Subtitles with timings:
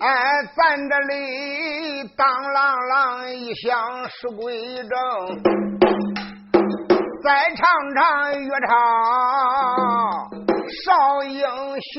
[0.00, 0.06] 哎，
[0.56, 1.12] 咱这里
[2.16, 2.94] 当啷啷
[3.34, 3.68] 一响
[4.08, 4.44] 是归
[4.76, 4.90] 正，
[7.22, 7.26] 再
[7.56, 8.00] 唱唱
[8.32, 8.70] 乐唱
[10.84, 10.86] 少
[11.24, 11.40] 英
[11.92, 11.94] 雄。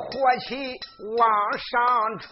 [0.00, 0.08] 火
[0.46, 0.80] 气
[1.18, 1.28] 往
[1.58, 2.30] 上冲，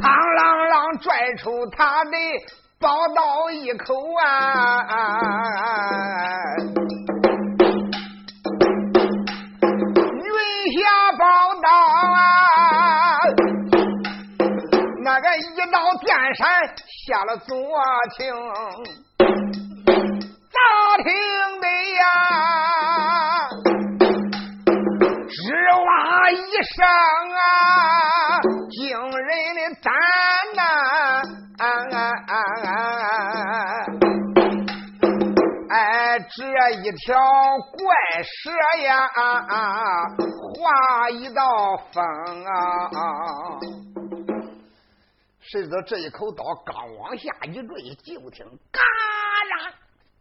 [0.00, 2.10] 苍啷啷拽出他的
[2.78, 4.86] 宝刀一口啊！
[10.16, 10.26] 云
[10.72, 10.78] 霞
[11.18, 11.24] 宝
[11.62, 11.68] 刀
[12.14, 12.18] 啊，
[15.02, 16.40] 那个一道电闪
[17.06, 17.56] 下了左
[18.16, 18.34] 庭，
[20.50, 20.58] 咋
[21.02, 21.06] 听
[21.60, 21.66] 的
[21.98, 22.00] 呀？
[26.32, 26.86] 一声
[27.34, 27.40] 啊，
[28.70, 28.78] 惊
[29.10, 29.92] 人的胆
[30.54, 30.60] 呐！
[35.72, 36.28] 哎，这
[36.80, 37.06] 一条
[37.78, 37.78] 怪
[38.22, 38.50] 蛇
[38.82, 38.88] 呀，
[40.54, 41.42] 划一道
[41.92, 42.02] 风
[42.44, 42.50] 啊！
[45.40, 48.80] 谁知道这一口刀刚往下一坠，就听嘎
[49.50, 49.72] 啦，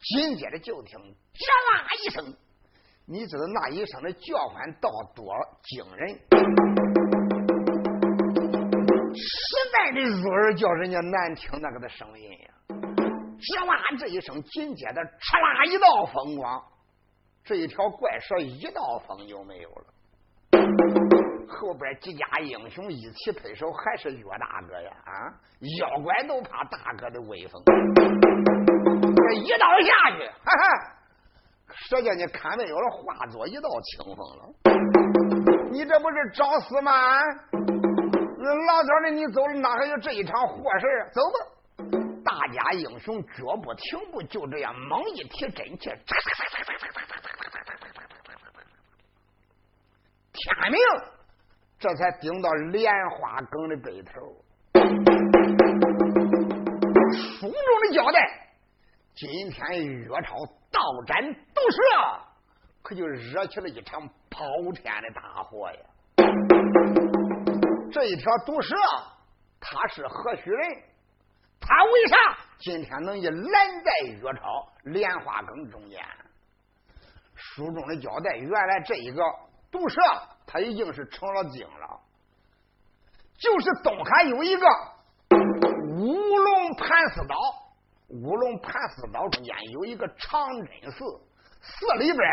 [0.01, 1.39] 紧接着就听吱
[1.71, 2.35] 啦一声。
[3.11, 5.25] 你知道那一声的叫唤到多
[5.63, 6.09] 惊人？
[9.15, 9.23] 实
[9.73, 12.53] 在的入耳，叫人家难听那个的声音呀！
[12.69, 16.63] 吱哇这一声，紧接着哧啦一道风光，
[17.43, 19.85] 这一条怪蛇一道风就没有了。
[21.47, 24.91] 后边几家英雄一起推手，还是岳大哥呀！
[25.05, 25.33] 啊，
[25.79, 27.59] 妖怪都怕大哥的威风。
[27.65, 30.98] 这一刀下去，哈哈，
[31.71, 34.43] 蛇叫你看没有了，化作一道清风了。
[35.71, 37.19] 你这不是找死吗？
[38.67, 40.85] 老早的你走了，哪还有这一场祸事？
[41.13, 41.37] 走吧。
[42.25, 45.89] 大家英雄脚步停步，就这样猛一提真气，
[50.33, 50.79] 天明，
[51.79, 54.11] 这才顶到莲花梗的背头。
[57.11, 58.19] 书中的交代，
[59.15, 60.35] 今天岳超
[60.71, 62.19] 倒斩毒蛇，
[62.81, 65.79] 可就惹起了一场滔天的大祸呀！
[67.91, 68.75] 这一条毒蛇，
[69.59, 70.83] 他是何许人？
[71.59, 75.99] 他为啥今天能一拦在岳超莲花坑中间？
[77.35, 79.23] 书中的交代，原来这一个
[79.71, 80.01] 毒蛇，
[80.45, 81.99] 他已经是成了精了。
[83.37, 84.67] 就是东海有一个
[85.97, 87.35] 乌龙盘丝岛，
[88.09, 91.05] 乌龙盘丝岛中间有一个长真寺，
[91.61, 92.27] 寺里边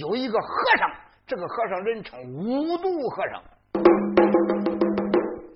[0.00, 0.46] 有一个和
[0.78, 0.88] 尚，
[1.26, 3.42] 这个和尚人称五毒和尚，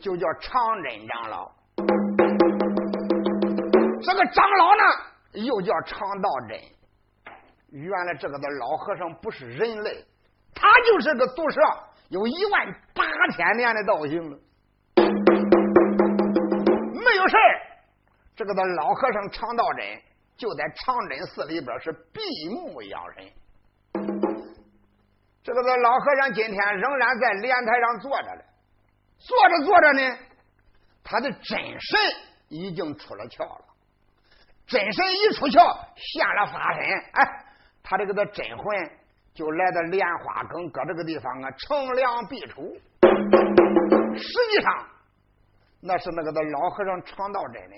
[0.01, 1.53] 就叫长真长老。
[4.03, 4.83] 这个长老呢，
[5.35, 6.59] 又叫常道真。
[7.71, 10.05] 原来这个的老和尚不是人类，
[10.53, 11.61] 他就是个毒蛇，
[12.09, 13.05] 有一万八
[13.37, 14.39] 千年的道行了。
[14.97, 15.05] 没
[17.17, 17.37] 有事
[18.37, 20.03] 这个的老和尚常道真
[20.37, 23.33] 就在长真寺里边是闭目养神。
[25.43, 28.43] 这个的老和尚今天仍然在莲台上坐着呢，
[29.19, 30.19] 坐着坐着呢，
[31.05, 32.01] 他的真神
[32.49, 33.65] 已经出了窍了。
[34.67, 37.45] 真神一出窍，现了法身，哎，
[37.83, 38.91] 他这个的真魂
[39.33, 42.77] 就来到莲花坑，搁这个地方啊，乘凉避暑。
[44.17, 44.89] 实际上，
[45.81, 47.77] 那是那个的老和尚常道真的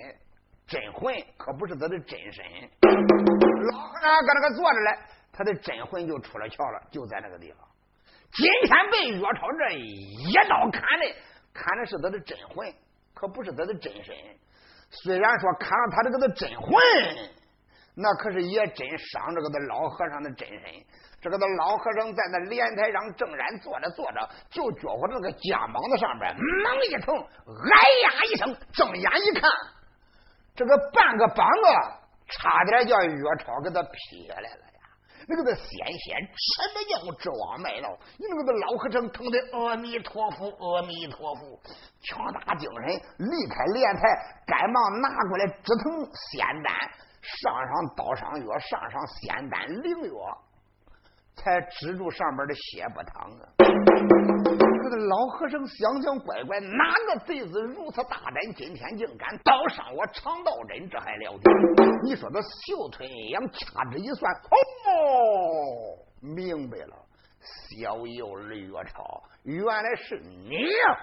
[0.67, 2.45] 真魂，可不是他的真身。
[3.71, 4.99] 老和尚搁那个坐着嘞，
[5.33, 7.59] 他的真魂就出了窍了，就在那个地方。
[8.33, 11.15] 今天被岳超这一刀砍的，
[11.55, 12.75] 砍的是他的真魂，
[13.15, 14.15] 可不是他的真身。
[14.91, 16.73] 虽然说砍了他这个的真魂，
[17.95, 20.61] 那可是也真伤这个的老和尚的真身。
[21.23, 29.49] 这个的老和尚在那莲台上正然坐着坐着，就觉着那个肩膀子上边猛一疼，哎呀一声，睁眼一看，
[30.57, 31.63] 这个半个膀子
[32.29, 34.73] 差点叫岳超给他劈下来了呀。
[35.29, 41.61] 那个的鲜血吃的硬直往脉了，你那个的老和尚疼的阿弥陀佛，阿弥陀佛，
[42.01, 44.03] 强大精神，离开莲台，
[44.47, 46.73] 赶忙拿过来止疼仙丹，
[47.21, 50.39] 上上刀伤药，上上仙丹灵药，
[51.35, 54.16] 才止住上边的血不淌啊！
[54.87, 61.51] 这个老和尚想想乖乖，哪个贼子如此大胆，今天竟敢刀伤我常道真，这还了得？
[62.05, 66.95] 你说这袖吞阳掐指一算，哦，明白了，
[67.41, 70.99] 小友吕月超，原来是你呀！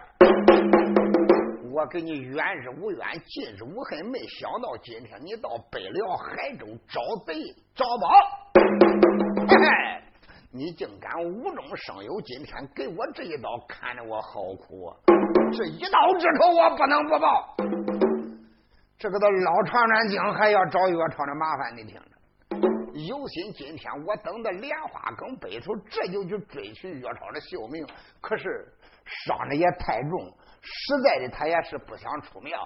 [1.74, 7.36] 我跟你冤是无冤，近是无恨，没想到今天你到北辽海州找贼
[7.76, 8.08] 找宝，
[9.46, 9.66] 嘿嘿，
[10.56, 14.96] 你竟敢无中生有，今天给我这一刀，看得我好苦啊！
[15.52, 17.56] 这一刀之仇，我不能不报。
[19.00, 22.12] 这个的老长山精还要找岳超的麻烦，你听着，
[23.02, 27.84] 有心今天我等的莲花更北出，这就去追寻岳超的性命，
[28.22, 28.44] 可是
[29.26, 30.32] 伤的也太重。
[30.62, 32.60] 实在的，他也是不想出庙。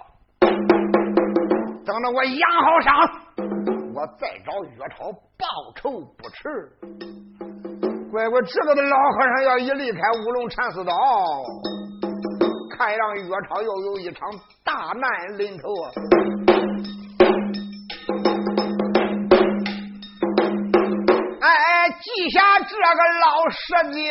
[1.86, 2.94] 等着我养好伤，
[3.94, 7.47] 我再找岳超报仇不迟。
[8.10, 10.94] 乖乖，这个的老和尚要一离开乌龙禅寺道，
[12.76, 14.30] 看让岳超又有一场
[14.64, 15.92] 大难临头啊！
[21.40, 22.80] 哎，记下这个
[23.20, 24.10] 老蛇精。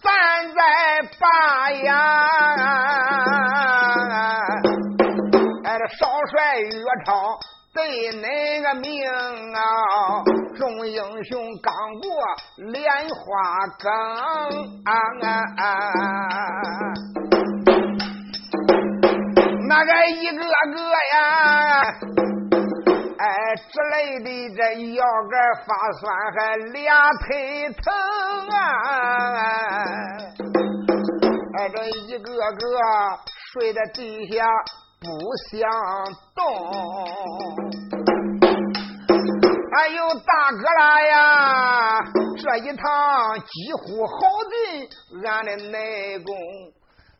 [0.00, 0.10] 咱
[0.54, 0.60] 在
[1.18, 1.92] 八呀，
[5.64, 7.38] 哎，这少帅岳超
[7.78, 8.90] 为那个命
[9.54, 9.62] 啊，
[10.56, 12.10] 众英雄刚过
[12.72, 13.86] 莲花岗
[14.84, 14.92] 啊，
[19.68, 20.42] 那个一个个
[21.14, 21.16] 呀。
[23.20, 23.26] 哎，
[23.56, 24.60] 之类的这
[24.94, 25.34] 腰杆
[25.66, 26.38] 发酸，还
[26.72, 26.78] 俩
[27.26, 27.26] 腿
[27.82, 27.84] 疼
[28.56, 28.58] 啊！
[31.58, 31.76] 哎，这
[32.06, 32.62] 一个个
[33.52, 34.46] 睡在地下
[35.00, 35.06] 不
[35.50, 35.60] 想
[36.34, 36.44] 动。
[39.76, 42.00] 哎呦，大哥啦呀，
[42.36, 44.12] 这一趟几乎耗
[44.50, 44.88] 尽
[45.24, 46.34] 俺的内功。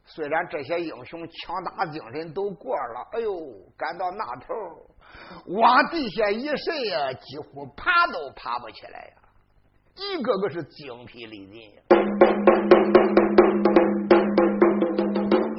[0.04, 3.32] 虽然这些英雄强大精神都过了，哎呦，
[3.76, 4.54] 赶到那头。
[5.46, 9.14] 往地下一睡呀，几乎爬都爬不起来呀，
[9.94, 11.82] 一个个是精疲力尽呀。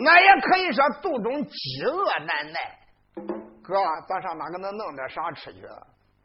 [0.10, 2.60] 那也可以说肚中饥饿难耐。
[3.62, 3.76] 哥，
[4.08, 5.62] 咱上哪个能弄点啥吃去？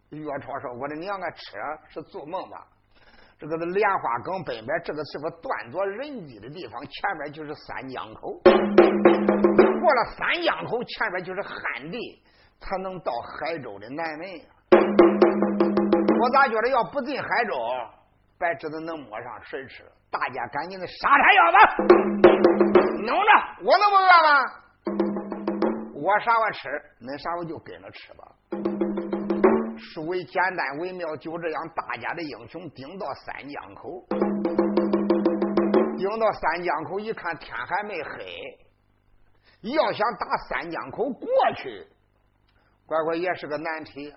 [0.08, 1.58] 岳超说：“我的娘啊，吃
[1.90, 2.66] 是做梦吧？
[3.38, 8.40] 这个莲花岗北边，这个是个断作人迹的地方，前边就是三江口。
[8.42, 11.98] 过了三江口，前边就是旱地。”
[12.60, 14.26] 才能到海州的南门。
[16.18, 17.52] 我咋觉得要不进海州，
[18.38, 19.84] 白知道能摸上水吃。
[20.10, 21.58] 大家赶紧的杀柴药吧，
[23.04, 23.30] 弄着，
[23.62, 24.30] 我能不饿吗？
[25.94, 26.68] 我啥我吃，
[27.00, 28.24] 恁啥我就跟着吃吧。
[29.76, 34.06] 数为简单为妙，就这样，大家的英雄顶到三江口，
[35.98, 38.58] 顶到三江口一看天还没黑，
[39.62, 41.28] 要想打三江口过
[41.58, 41.86] 去。
[42.86, 44.14] 乖乖也是个难题，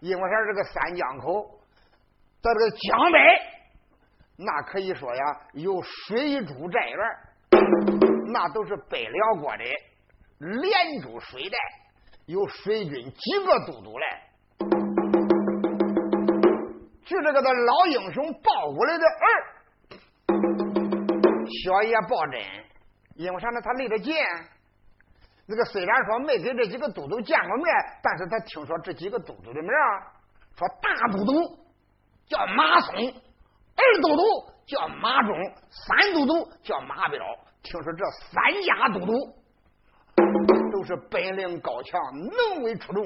[0.00, 0.46] 因为啥？
[0.46, 1.60] 这个三江口
[2.40, 3.18] 在这个江北，
[4.36, 6.98] 那可以说呀，有水珠寨院，
[8.32, 9.64] 那都是北辽国的
[10.38, 11.56] 连珠水寨，
[12.26, 14.22] 有水军几个都督来。
[17.04, 19.28] 据这个的老英雄报过来的儿，
[21.64, 22.40] 小爷报真，
[23.16, 23.60] 因为啥呢？
[23.60, 24.14] 他离得近。
[25.46, 27.66] 那个虽然说没跟这几个都督见过面，
[28.02, 29.70] 但是他听说这几个都督的名
[30.56, 31.32] 说大都督
[32.26, 34.22] 叫马松，二都督
[34.66, 35.36] 叫马忠，
[35.68, 37.18] 三都督叫马彪。
[37.62, 39.12] 听说这三家都督
[40.72, 43.04] 都是本领高强，能为出众，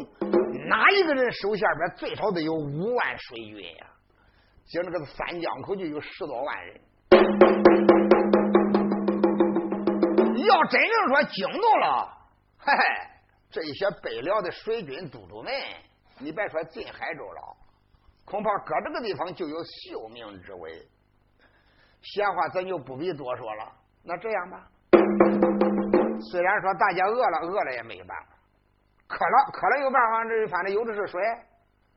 [0.69, 3.87] 哪一个人手下边最少得有五万水军呀？
[4.67, 6.81] 就那个三江口就有十多万人，
[10.47, 12.17] 要真正说惊动了。
[12.59, 12.83] 嘿嘿，
[13.51, 15.53] 这些北辽的水军都督们，
[16.19, 17.57] 你别说进海州了，
[18.25, 20.89] 恐怕搁这个地方就有性命之危。
[22.01, 23.73] 闲话咱就不必多说了。
[24.09, 24.69] 那这样吧，
[26.31, 28.37] 虽然说大家饿了，饿了也没办法；
[29.09, 31.21] 渴了，渴了有办法，这反正有的是水，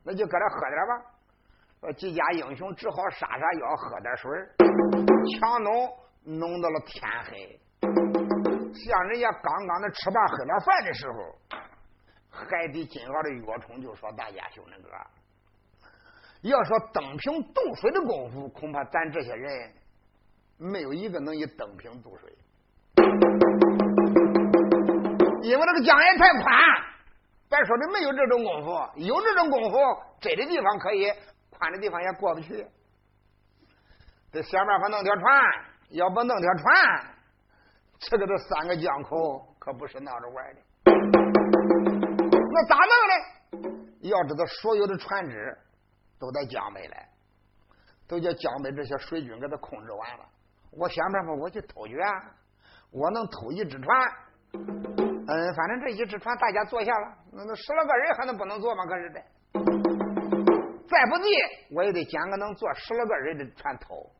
[0.04, 1.92] 那就搁这喝点吧。
[1.96, 4.30] 几家英雄只好杀杀腰，喝点水，
[5.38, 5.88] 强弄
[6.24, 7.60] 弄到了天黑。
[8.74, 11.38] 像人家刚刚的吃饭喝点饭的时候，
[12.28, 14.90] 海底金鳌的岳冲就说：“大家兄弟哥，
[16.42, 19.72] 要说登平渡水的功夫，恐怕咱这些人
[20.62, 22.36] 没有一个能以登平渡水，
[25.42, 26.54] 因为这个江也太宽。
[27.48, 29.78] 别说的没有这种功夫，有这种功夫，
[30.20, 31.10] 窄的地方可以
[31.48, 32.66] 宽的地方也过不去，
[34.30, 35.42] 得想办法弄条船。
[35.92, 37.14] 要不弄条船，
[37.98, 40.60] 这个这三个江口可不是闹着玩的。
[42.52, 43.88] 那咋弄呢？
[44.02, 45.58] 要知道，所有的船只
[46.18, 47.08] 都在江北来，
[48.06, 50.24] 都叫江北这些水军给他控制完了。
[50.72, 51.96] 我想办法，我去偷掘，
[52.92, 53.98] 我能偷一只船。
[54.52, 58.84] 嗯，反正这一只船大家坐下了，那那十来个人还能不能坐吗？
[58.86, 59.22] 可是的，
[60.88, 61.28] 再不济
[61.74, 64.10] 我也得捡个能坐十来个人的船偷。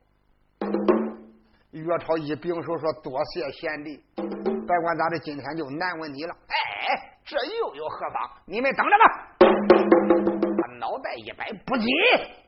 [1.73, 8.29] 岳超一拱手说：“多谢贤弟，别管咋的，今天就难为你了。”哎，这又有何妨？
[8.45, 9.05] 你们等着吧。
[9.39, 11.87] 他脑袋一摆，不急，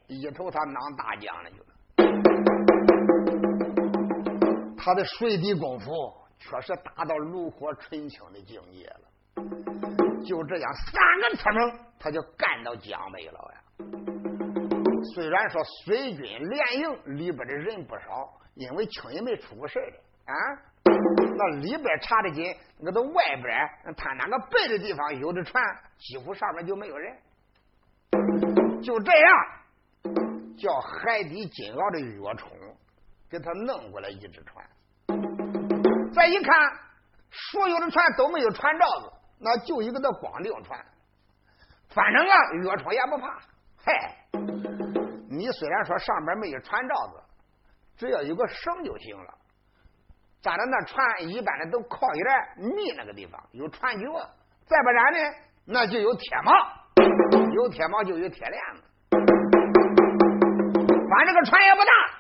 [0.09, 1.57] 一瞅他当大将了就。
[4.85, 5.87] 他的水底功夫
[6.41, 9.01] 确实达到炉火纯青的境界了。
[10.27, 13.63] 就这样，三个车程他就干到江北了呀。
[15.15, 20.35] 虽然说水军连营里边的人不少，因为轻易没出过事的啊。
[20.85, 25.63] 那里边查的紧，那都外边他那个背的地方有的船，
[25.97, 27.17] 几乎上面就没有人。
[28.83, 32.51] 就这样，叫海底金鳌的跃冲。
[33.33, 34.63] 给他弄过来一只船，
[36.13, 36.55] 再一看，
[37.31, 39.11] 所有的船都没有船罩子，
[39.41, 40.79] 那就一个那光腚船。
[41.89, 43.41] 反正啊，岳冲也不怕。
[43.83, 44.15] 嗨，
[45.31, 47.23] 你虽然说上边没有船罩子，
[47.97, 49.33] 只要有个绳就行了。
[50.43, 54.13] 咱的那船一般的都靠一点密那个地方，有船脚。
[54.67, 55.19] 再不然呢，
[55.65, 56.53] 那就有铁锚，
[57.55, 58.83] 有铁锚就有铁链子。
[61.09, 62.12] 反正这个船也不大。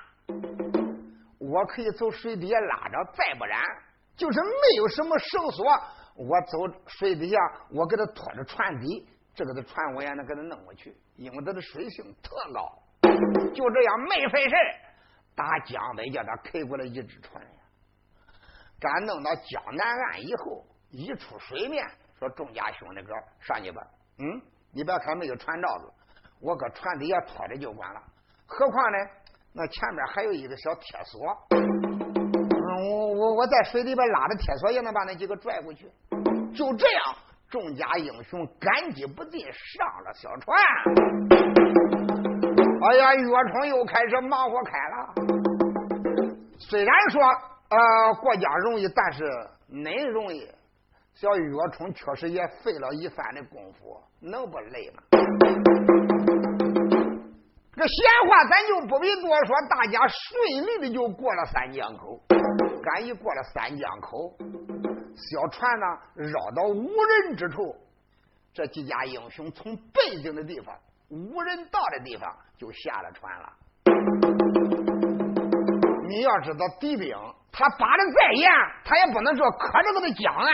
[1.52, 3.60] 我可以走水底下拉着，再不然
[4.16, 5.66] 就是没有什么绳索，
[6.16, 7.36] 我走水底下，
[7.70, 12.78] 我给他拖着船底，这个的船我也能给他弄过去，因为他的水性特高。
[13.52, 14.54] 就这样没费事，
[15.36, 17.50] 打江北叫他开过来一只船呀。
[18.80, 21.86] 赶弄到江南岸以后，一出水面，
[22.18, 23.82] 说众家兄弟哥上去吧。
[24.18, 24.40] 嗯，
[24.72, 25.92] 你别看没有船罩子，
[26.40, 28.00] 我搁船底下拖着就管了。
[28.46, 28.98] 何况呢？
[29.54, 35.90] 那前面还有一个小铁索，嗯，我我我在水里边拉着铁索，也能把那几个拽过去。
[36.54, 37.14] 就这样，
[37.50, 40.58] 众家英雄感激不尽，上了小船。
[42.88, 45.14] 哎呀，岳冲又开始忙活开了。
[46.58, 49.22] 虽然说呃过江容易，但是
[49.70, 50.50] 恁容易。
[51.14, 55.02] 小岳冲确实也费了一番的功夫，能不累吗？
[57.86, 62.20] 闲话咱就不必多说，大家顺利的就过了三江口。
[62.82, 64.36] 赶一过了三江口，
[65.14, 65.86] 小船呢
[66.16, 67.76] 绕到无人之处，
[68.52, 70.76] 这几家英雄从背景的地方、
[71.08, 73.52] 无人到的地方就下了船了。
[76.08, 77.14] 你要知道，敌兵
[77.52, 78.50] 他把的再严，
[78.84, 80.48] 他也不能说可着个的江岸，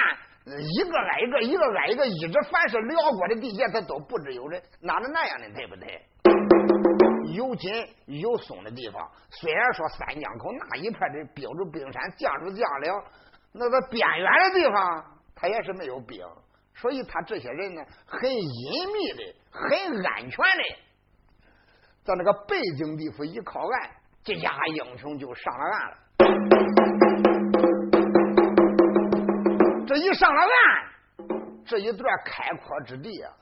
[0.45, 6.05] 一个挨一个，一个挨一个，一直凡是辽国的地界，他都布置有人，哪能那样的，对不对？
[7.39, 7.73] 有紧
[8.07, 13.05] 有松的地方，虽然说三江口那一片的标着冰山，降住降了，
[13.53, 15.05] 那个边缘的地方，
[15.37, 16.21] 他也是没有冰，
[16.75, 20.65] 所以他这些人呢，很隐秘的，很安全的，
[22.03, 23.91] 在那个背景地府一靠岸，
[24.25, 25.97] 这家英雄就上了岸了。
[29.87, 30.49] 这一上了岸，
[31.65, 33.33] 这一段开阔之地啊，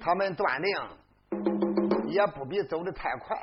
[0.00, 0.74] 他们断定。
[2.14, 3.36] 也不必走的太快，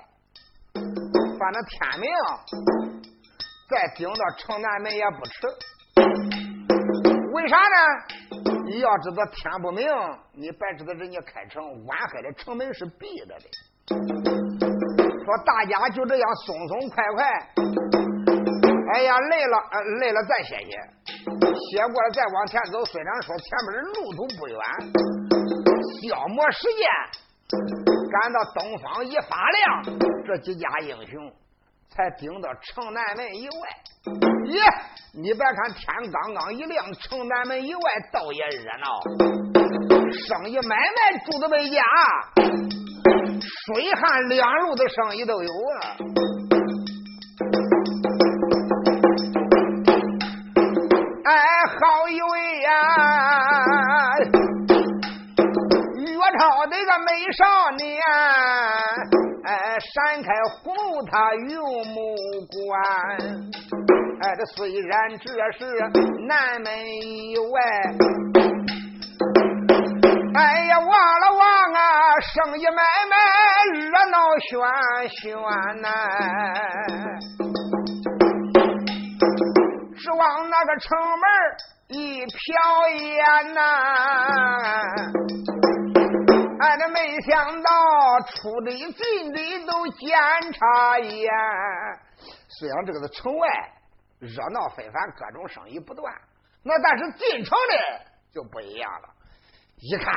[0.73, 2.09] 反正天明
[3.69, 5.45] 再顶到城南门也不迟。
[7.33, 7.75] 为啥呢？
[8.65, 9.85] 你要知道天不明，
[10.31, 13.43] 你白知道人家开城晚黑的城门是闭着的。
[13.89, 17.27] 说大家就这样松松快快，
[18.93, 19.57] 哎呀累了，
[19.99, 20.71] 累了再歇歇，
[21.17, 22.85] 歇过了再往前走。
[22.85, 24.57] 虽然说前面的路途不远，
[25.99, 27.90] 消磨时间。
[28.11, 29.83] 赶到东方一发亮，
[30.25, 31.31] 这几家英雄
[31.89, 33.53] 才顶到城南门以外。
[34.47, 34.61] 耶！
[35.13, 38.99] 你别看天刚刚一亮，城南门以外倒也热闹，
[40.11, 41.81] 生意买卖住的为家，
[43.65, 45.95] 水旱两路的生意都有啊。
[51.23, 51.33] 哎，
[51.67, 52.71] 好一位呀！
[56.41, 58.01] 好的个美少年，
[59.45, 60.73] 哎，闪开红
[61.05, 62.15] 他用目
[62.49, 62.81] 光，
[64.21, 65.25] 哎，这虽然这
[65.59, 65.59] 是
[66.27, 66.67] 南门
[67.03, 67.61] 以外，
[70.33, 71.79] 哎呀，望了望啊，
[72.21, 73.13] 生意买卖
[73.77, 74.17] 热闹
[74.49, 74.49] 喧
[75.21, 75.21] 喧
[75.79, 75.87] 呐，
[79.95, 81.23] 指往那个城门
[81.89, 82.33] 一瞟
[82.97, 83.59] 眼呐，
[86.91, 90.09] 没想到出的进的都检
[90.53, 91.31] 查一眼。
[92.47, 93.47] 虽然这个是城外
[94.19, 96.13] 热闹非凡，各种生意不断，
[96.63, 99.09] 那但是进城的就不一样了。
[99.77, 100.13] 一看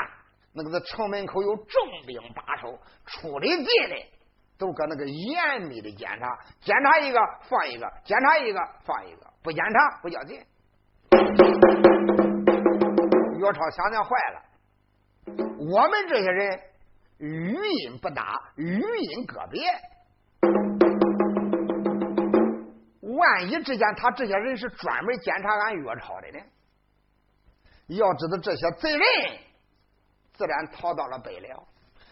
[0.52, 3.96] 那个在城门口有重兵把守，出的进的
[4.58, 10.38] 都搁那个严密的检查，检查一个放一个，检查一个放一个，不检查不叫进。
[13.38, 14.42] 岳超想想坏了，
[15.26, 16.60] 我们这些人
[17.18, 19.62] 语音不搭，语音个别。
[23.16, 26.44] 万一之间，他这些人是专门检查俺岳超的呢？
[27.86, 29.06] 要知道，这些贼人
[30.32, 31.66] 自然逃到了北辽。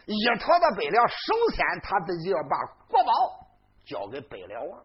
[0.06, 2.56] 一逃到北辽，首先他自己要把
[2.88, 3.12] 国宝
[3.84, 4.84] 交给北辽王。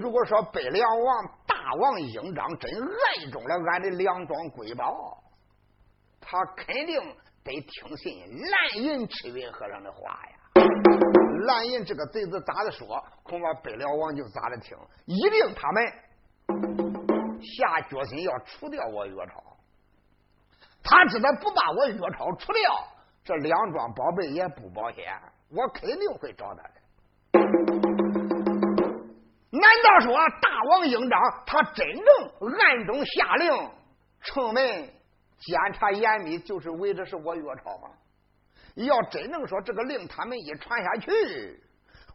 [0.00, 5.21] 如果说北辽王大王英章真爱中了俺的两桩瑰宝，
[6.22, 6.98] 他肯定
[7.44, 8.16] 得听信
[8.50, 10.38] 蓝银赤云和尚的话呀。
[11.44, 15.84] 蓝银这个贼子咋的说，恐怕北辽王就咋的听，一定他们
[17.42, 19.42] 下决心要除掉我岳超。
[20.84, 22.62] 他知道不把我岳超除掉，
[23.24, 25.04] 这两桩宝贝也不保险，
[25.50, 26.74] 我肯定会找他的。
[29.50, 32.04] 难道说大王英章他真正
[32.58, 33.70] 暗中下令，
[34.20, 34.92] 城门
[35.44, 37.88] 检查严密，就是为的是我岳超吗？
[38.74, 41.60] 要真能说这个令，他们一传下去，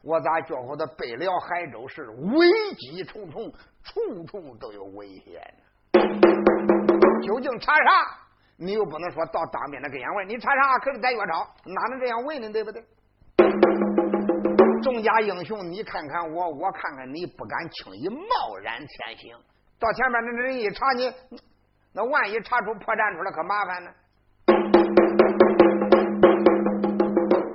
[0.02, 3.52] 我咋觉得的北辽海州是危机重重，
[3.84, 5.34] 处处都有危险
[5.94, 6.02] 呢？
[7.22, 8.18] 究竟查啥？
[8.56, 10.80] 你又不能说到当面的跟前问，你查啥？
[10.80, 12.50] 可是在岳超，哪能这样问呢？
[12.52, 12.84] 对不对？
[14.82, 19.38] 众家英雄，你看看我，我看看你，不敢轻易贸然前行。
[19.78, 21.12] 到前面那人一查你，
[21.98, 23.90] 那万一查出破绽出来，可麻烦呢。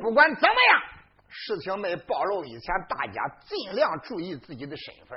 [0.02, 0.82] 不管怎么样，
[1.28, 5.16] 事情没暴露以前，大家尽量注意自己的身份。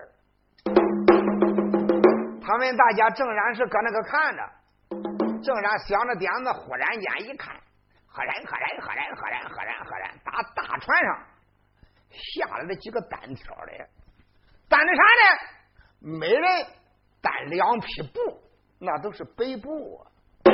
[2.39, 4.47] 他们大家正然是搁那个看着，
[5.41, 7.55] 正然想着点子，忽然间一看，
[8.05, 11.17] 赫然赫然赫然赫然赫然赫然，打大船上
[12.11, 13.71] 下来了几个单挑的，
[14.69, 16.19] 担的啥呢？
[16.19, 16.43] 每人
[17.23, 18.39] 担两匹布，
[18.79, 20.05] 那都是北布，
[20.43, 20.51] 还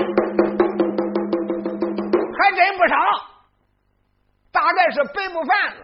[2.56, 2.96] 真不少。
[4.52, 5.84] 大概是北部贩子，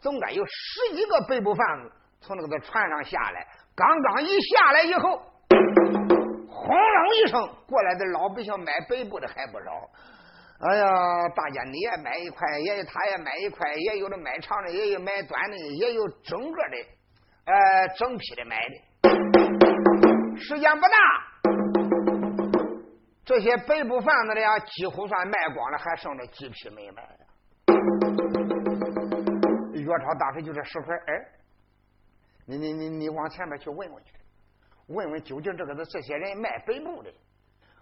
[0.00, 3.46] 总该有十几个北部贩子从那个船上下来。
[3.74, 9.88] 刚刚一下来以后，轰隆一声，过来的老百姓买北部的还不少。
[10.60, 16.76] 哎呀，大家你也买一块，也他也买一块，也有的买长的，也有买短的，也有整个的，
[17.46, 18.74] 呃，整批的买的。
[20.36, 20.88] 时间不大，
[23.28, 27.06] 这些北部贩子的呀，几乎算卖光了，还剩着几匹没卖。
[29.74, 31.28] 岳超当时就这石块哎，
[32.46, 34.14] 你你你你往前面去问问去，
[34.86, 37.12] 问问究竟这个是这些人卖北部的，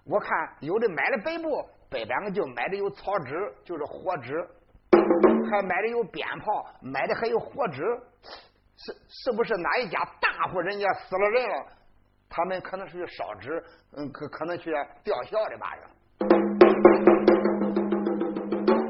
[0.04, 0.30] 我看
[0.62, 4.32] 有的买了北部，北边个就买的有草纸，就是火纸，
[5.48, 7.84] 还买的有鞭炮，买的还有火纸，
[8.76, 11.66] 是是不是哪一家大户人家死了人了，
[12.36, 13.64] 他们可能是去烧纸，
[13.96, 14.70] 嗯，可可能去
[15.02, 15.72] 吊孝的吧？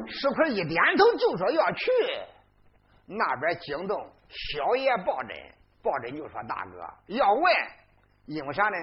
[0.08, 1.92] 是石块一点头就说要去。
[3.06, 5.28] 那边惊动小爷报枕，
[5.80, 7.44] 报枕就说：“大哥要问，
[8.26, 8.76] 因为啥呢？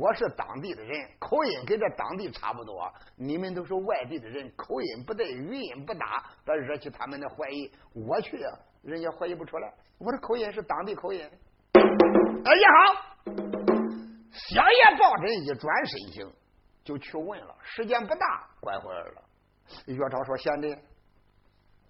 [0.00, 2.90] 我是当地的人，口音跟这当地差不多。
[3.16, 7.70] 你们都是外地的人，口音不对，语音不搭，惹起他们的怀疑。
[7.92, 8.38] 我去，
[8.82, 11.30] 人家怀疑不出来，我的口音是当地口音。
[12.46, 13.75] 哎呀好，
[14.36, 16.32] 小爷抱枕一转身行，
[16.84, 17.56] 就去问了。
[17.62, 19.22] 时间不大，拐回来了。
[19.86, 20.76] 岳超说：贤弟。”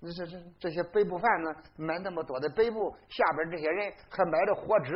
[0.01, 4.95] 这这这些北部贩子买那么多的北部，下边这些人还买着火纸，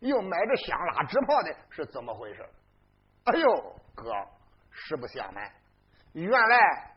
[0.00, 2.44] 又买着香蜡纸炮的，是怎么回事？
[3.24, 4.10] 哎呦，哥，
[4.70, 5.50] 实不相瞒，
[6.12, 6.92] 原来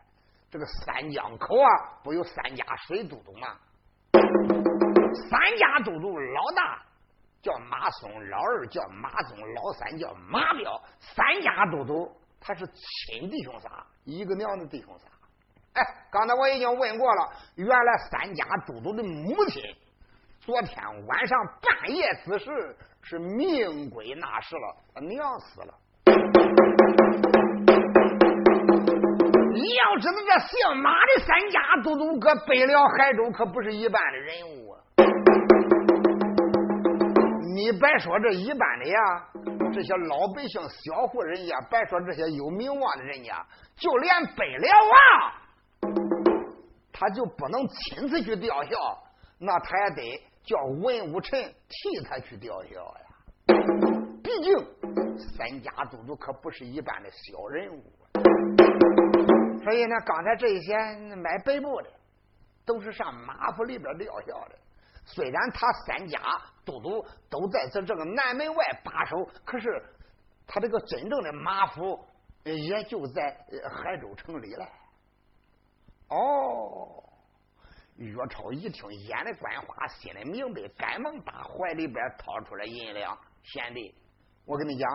[0.49, 1.69] 这个三江口啊，
[2.03, 3.55] 不有三家水都督吗？
[5.29, 6.83] 三家都督老大
[7.45, 13.69] 叫马松，老二叫马宗，老三叫马彪，三家都督他是亲弟兄仨，
[14.03, 15.05] 一个娘的弟兄仨。
[15.73, 19.61] 哎，刚才我已经问过了，原来三家都督的母亲，
[20.39, 25.75] 昨天晚上半夜之时是命归那时了，娘死了。
[29.53, 34.64] 你要知道这姓马的三家都督搁北辽海州可不是一般的人物！
[37.55, 38.97] 你别说这一般的呀，
[39.73, 45.31] 这些老百姓、小户人家，别说这些有名望的人家，就连北辽王，
[46.91, 48.75] 他就不能亲自去吊孝，
[49.39, 53.05] 那他也得叫文武臣替他去吊孝呀。
[54.21, 54.53] 毕竟
[55.17, 57.81] 三家都督可不是一般的小人物。
[59.63, 60.75] 所以呢，刚才这些
[61.15, 61.89] 买白布的，
[62.65, 64.57] 都是上马府里边吊孝的。
[65.05, 66.19] 虽然他三家
[66.65, 69.15] 都督都在这这个南门外把守，
[69.45, 69.81] 可是
[70.47, 72.03] 他这个真正的马府
[72.43, 73.37] 也就在
[73.69, 74.65] 海州城里了。
[76.09, 77.03] 哦，
[77.97, 83.95] 岳超一听，眼里观花，心里明白，赶忙把怀里边掏出来银两，贤弟，
[84.45, 84.89] 我跟你讲，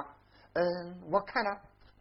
[0.55, 0.63] 嗯，
[1.11, 1.51] 我看了。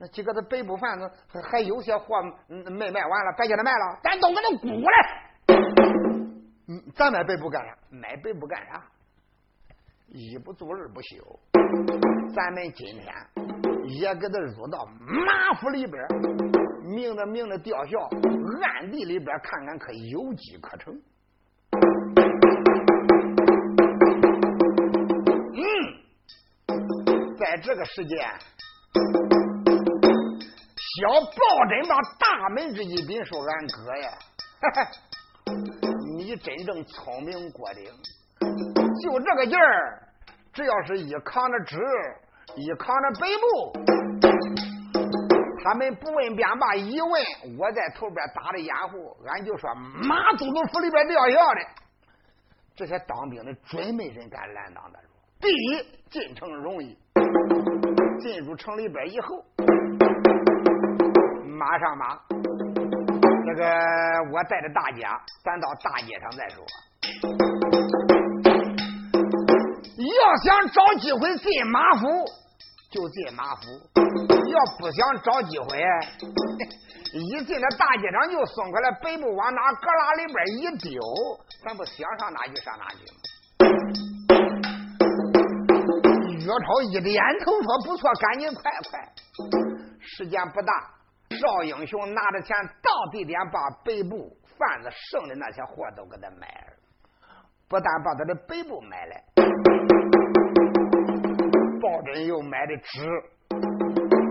[0.02, 1.12] 那几个的北部贩子
[1.52, 5.89] 还有些货没卖完了，别叫他卖了，咱都给他估来。
[6.96, 7.78] 咱买北部干啥？
[7.90, 8.84] 买北部干啥？
[10.08, 11.40] 一不做二不休，
[12.34, 13.14] 咱们今天
[13.86, 16.04] 也给他入到马府里边，
[16.84, 18.10] 明着明着吊孝，
[18.80, 21.00] 暗地里边看看可有机可乘。
[25.54, 25.64] 嗯，
[27.38, 28.18] 在这个时间。
[31.02, 31.30] 小抱
[31.70, 34.10] 枕把大门之一禀说：“俺哥呀，
[34.60, 34.92] 哈 哈
[36.30, 37.86] 你真正聪明过顶，
[39.02, 40.00] 就这个劲儿，
[40.54, 41.76] 只要是一扛着纸，
[42.56, 43.74] 一扛着白布，
[45.64, 47.12] 他们不问便罢，一问
[47.58, 51.62] 我在头边打的掩护，俺就说马都督府里边吊孝的，
[52.76, 55.08] 这些当兵的准没人敢拦挡得住。
[55.42, 56.96] 第一，进城容易，
[58.20, 59.44] 进入城里边以后。”
[61.58, 62.20] 马上马，
[63.50, 63.66] 这个
[64.32, 66.64] 我带着大家，咱到大街上再说。
[69.98, 72.06] 要想找机会进马府，
[72.92, 73.64] 就进马府；
[74.52, 75.82] 要不想找机会，
[77.18, 81.02] 一进了大街上就松开了背部，往那旮旯里边一丢，
[81.66, 83.02] 咱不想上哪去上哪去？
[86.46, 89.00] 岳超一点头说：“不错，赶紧快快，
[90.00, 90.72] 时间不大。”
[91.38, 96.74] 赵英雄拿着钱到地点，把北部贩子剩的那些货都给他买了，
[97.68, 99.24] 不但把他的北部买来，
[101.80, 103.08] 包拯又买的纸，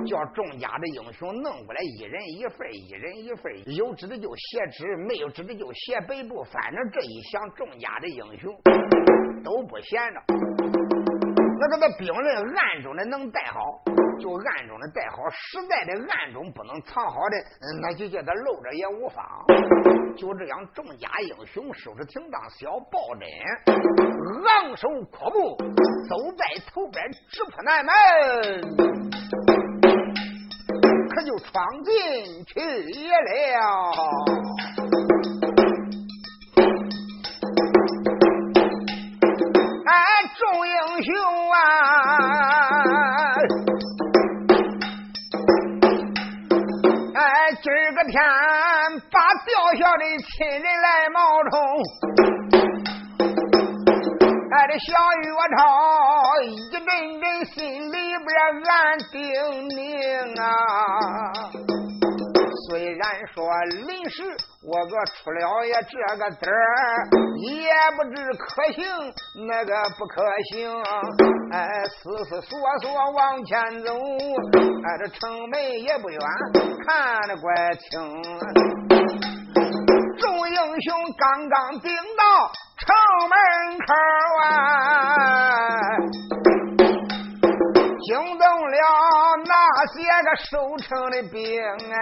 [0.06, 8.52] 叫众家的英雄弄过来，一人一份，一人一份，有纸的就写纸，没有纸的就写北部，反正这一想，众家的英雄
[9.44, 10.20] 都不闲着，
[11.61, 13.61] 那这个兵刃暗中的能带好。
[14.21, 17.37] 就暗中的带好，实在的暗中不能藏好的，
[17.81, 19.25] 那就叫他露着也无妨。
[20.16, 23.29] 就这样，众家英雄收拾停当，小抱枕
[24.44, 25.57] 昂首阔步
[26.09, 27.94] 走在头边，直扑南门，
[31.09, 33.92] 可就闯进去了。
[48.18, 48.26] 天，
[49.12, 51.54] 把吊孝的亲人来冒充，
[54.50, 54.87] 俺，这小
[55.22, 55.61] 玉我超
[56.42, 56.76] 一阵
[57.20, 57.57] 阵心
[57.92, 58.28] 里边
[58.66, 59.16] 暗叮
[59.68, 60.46] 咛啊。
[62.68, 63.02] 虽然
[63.33, 63.37] 说
[63.87, 64.37] 临时
[64.70, 66.52] 我个出了也这个字儿，
[67.40, 68.85] 也不知可行
[69.48, 70.70] 那个不可行。
[71.50, 72.50] 哎，思思索
[72.83, 76.20] 索往前走，哎，这城门也不远，
[76.87, 78.22] 看得怪清。
[80.18, 82.94] 众英雄刚刚顶到城
[83.31, 83.37] 门
[83.78, 83.94] 口
[84.42, 84.46] 啊！
[88.04, 88.76] 惊动了
[89.46, 89.52] 那
[89.94, 91.40] 些个守城的兵
[91.90, 91.96] 哎，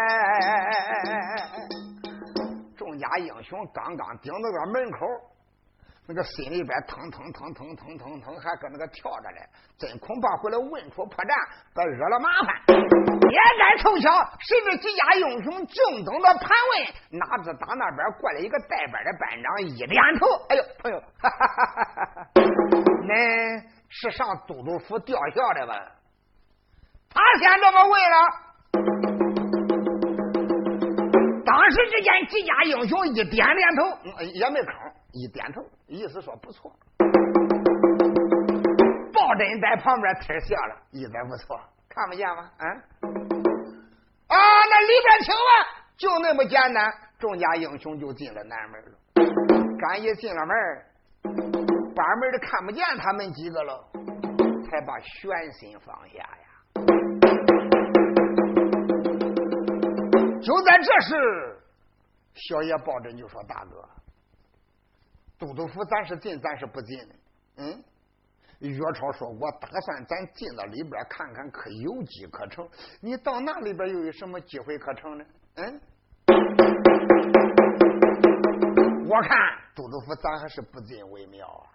[3.08, 4.98] 家英雄刚刚顶到个门口，
[6.06, 9.40] 那个心里边腾腾腾腾腾腾腾，还搁那个跳着嘞，
[9.78, 11.32] 真恐怕回来问出破绽，
[11.74, 12.48] 得惹了麻烦。
[13.30, 23.76] 也该凑巧，谁知几家英雄正等着盘问，哪知打那边过来一个带班的班长，一点头，哎呦，朋友，哈哈哈哈哈，恁。
[23.88, 25.72] 是上都督府吊孝的吧？
[27.08, 29.15] 他先这么问了。
[31.56, 33.82] 当时之间，几家英雄一点点头，
[34.34, 36.70] 也没吭，一点头，意思说不错。
[39.10, 42.50] 抱枕在旁边听笑了，意思不错，看不见吗？
[42.58, 42.66] 啊
[44.28, 44.36] 啊，
[44.68, 45.48] 那里边请问，
[45.96, 46.92] 就那么简单。
[47.18, 48.98] 众家英雄就进了南门了。
[49.80, 50.54] 刚一进了门，
[51.94, 53.82] 关门的看不见他们几个了，
[54.70, 57.05] 才把悬心放下呀。
[60.46, 61.58] 就在这时，
[62.34, 63.82] 小爷抱枕就说：“大哥，
[65.40, 67.14] 都督府咱是进，咱是不进的？”
[67.58, 67.82] 嗯。
[68.60, 72.64] 岳超说：“我打算咱进到里边看看，可有机可乘。
[73.00, 75.24] 你到那里边又有什么机会可乘呢？”
[75.58, 75.80] 嗯，
[79.08, 79.36] 我看
[79.74, 81.66] 都督府咱还是不进为妙啊。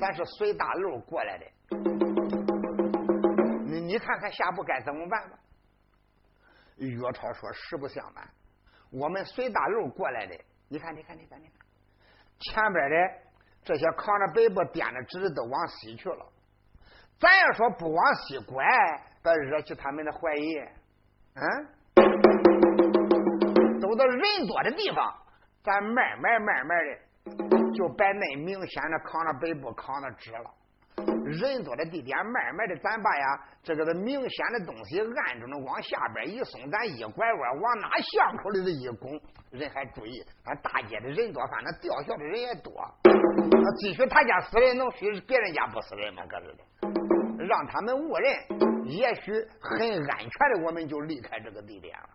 [0.00, 1.44] 咱是随大路过来的，
[3.66, 5.38] 你你看看下步该怎么办吧？
[6.88, 8.28] 岳超说：“实不相瞒，
[8.90, 10.38] 我们随大路过来的。
[10.68, 11.54] 你看，你看，你看，你看，
[12.38, 12.96] 前边的。”
[13.64, 16.26] 这些扛着背部、掂着纸都往西去了。
[17.20, 18.66] 咱要说不往西拐，
[19.22, 20.58] 别惹起他们的怀疑。
[21.34, 21.40] 嗯，
[23.80, 25.16] 走到人多的地方，
[25.62, 26.98] 咱慢慢慢慢的
[27.72, 30.52] 就把那明显的扛着背部、扛着纸了。
[31.32, 40.22] 人多的地点，慢慢的，咱把呀这个的明显的东西暗中的往下边一松，咱一拐弯往哪巷口里头一拱，人还注意。
[40.44, 42.72] 俺大街的人多，反正吊孝的人也多。
[43.04, 46.22] 那继续他家死人，能许别人家不死人吗？
[46.28, 52.08] 搁这的，让他们误认，也许很安全的，我们就离开这个地点了。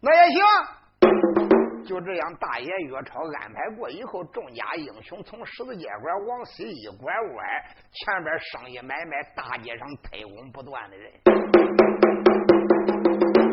[0.00, 1.53] 那也行。
[1.84, 11.12] 就这样，大爷岳超安排过以后，众家英雄从十字街拐往西一拐弯，前边生意买卖，大街上推工不断的人，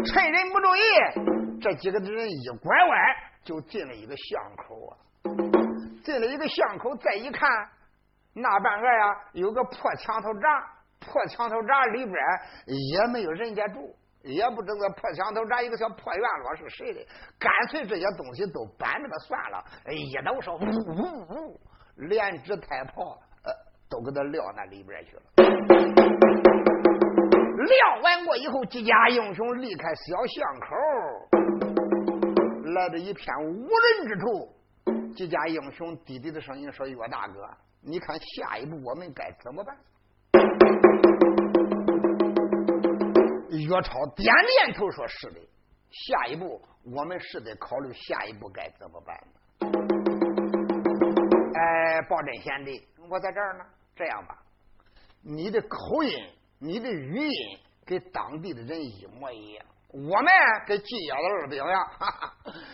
[0.06, 4.98] 趁人不注意，这几个人一拐弯就进了一个巷口啊！
[6.04, 7.50] 进了一个巷口，再一看，
[8.34, 10.68] 那半个呀，有个破墙头闸，
[11.02, 12.16] 破墙头闸里边
[12.66, 13.94] 也没有人家住。
[14.24, 17.00] 也不知道破墙头扎一个小破院落是谁的，
[17.40, 19.64] 干脆这些东西都搬着它算了。
[19.90, 21.60] 一抖手，呜呜呜，
[21.96, 23.52] 连纸带炮，呃，
[23.90, 25.24] 都给他撂那里边去了。
[27.58, 30.76] 撂完过以后，几家英雄离开小巷口，
[32.74, 34.50] 来到一片无人之处。
[35.16, 37.48] 几家英雄低低的声音说：“岳大哥，
[37.82, 39.78] 你看下一步我们该怎么办？”
[43.60, 44.34] 岳超点
[44.66, 45.40] 点头，说是的。
[45.90, 49.18] 下一步，我们是得考虑下一步该怎么办
[51.54, 53.66] 哎，包真贤弟，我在这儿呢。
[53.94, 54.42] 这样吧，
[55.22, 56.12] 你的口音、
[56.60, 60.26] 你的语音跟当地的人一模一样，我们
[60.66, 61.86] 跟金腰的二兵一样。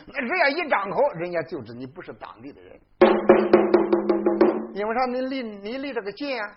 [0.05, 2.79] 那只要一张口，人家就知你不是当地的人。
[4.75, 5.05] 因为啥？
[5.07, 6.55] 你离你离这个近啊。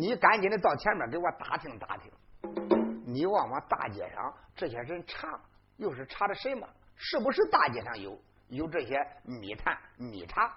[0.00, 2.10] 你赶紧的到前面给我打听打听，
[3.06, 5.28] 你望望大街上这些人查，
[5.76, 6.66] 又是查的什么？
[6.96, 10.50] 是不是大街上有有这些密探密查？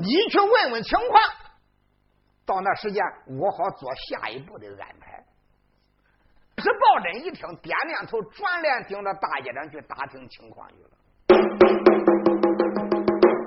[0.00, 1.20] 你去问问情况，
[2.46, 5.24] 到那时间我好做下一步的安排。
[6.58, 10.90] 是抱真一听，点点头，转脸盯着大街上去打听情况去了，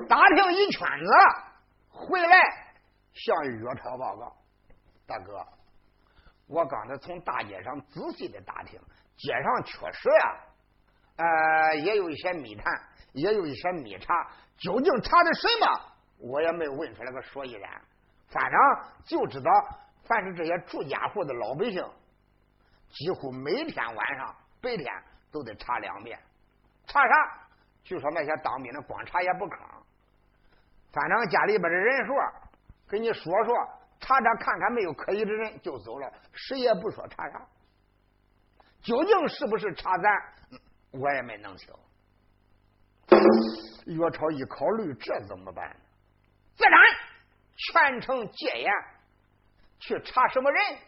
[0.06, 1.49] 打听一圈子。
[2.00, 2.36] 回来
[3.12, 4.36] 向岳超报告，
[5.06, 5.46] 大哥，
[6.46, 8.80] 我刚才从大街上仔细的打听，
[9.16, 10.40] 街上确实呀，
[11.16, 12.72] 呃，也有一些密探，
[13.12, 14.14] 也有一些密查，
[14.56, 15.82] 究竟查的什么，
[16.18, 17.70] 我也没有问出来个所以然。
[18.28, 18.58] 反正
[19.04, 19.50] 就知道，
[20.04, 21.84] 凡是这些住家户的老百姓，
[22.88, 24.86] 几乎每天晚上、白天
[25.30, 26.18] 都得查两遍。
[26.86, 27.40] 查啥？
[27.82, 29.56] 据说那些当兵的光查也不吭。
[30.92, 32.12] 反正家里边的人数，
[32.88, 33.54] 跟你说说，
[34.00, 37.46] 查查看看没有可疑的人就走了，谁也不说查啥。
[38.82, 40.10] 究竟是不是查咱，
[40.90, 41.72] 我也没弄清。
[43.86, 45.76] 岳超一考虑，这怎么办？
[46.56, 46.80] 自然
[47.56, 48.72] 全城戒严，
[49.78, 50.78] 去查什么人？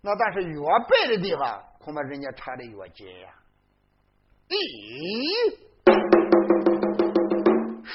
[0.00, 3.34] 那但是越背的地方，恐怕人家查的越紧呀。
[4.48, 6.21] 咦？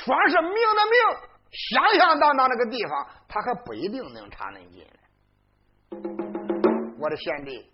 [0.08, 0.56] 光是明的
[0.88, 0.96] 明，
[1.52, 5.00] 响响当当那个地方，他还不一定能插恁进来。
[6.98, 7.70] 我的贤弟，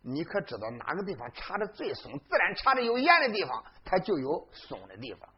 [0.00, 2.18] 你可知道哪个地方插的最松？
[2.20, 5.28] 自然插的有严的地方，它就有松的地方。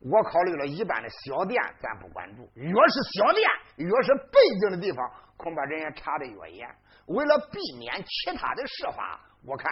[0.00, 3.46] 我考虑了一般的小店，咱不关注；越是小店，
[3.76, 6.66] 越是背景的地方，恐怕人家查的越严。
[7.08, 9.70] 为了避免其他的事发，我看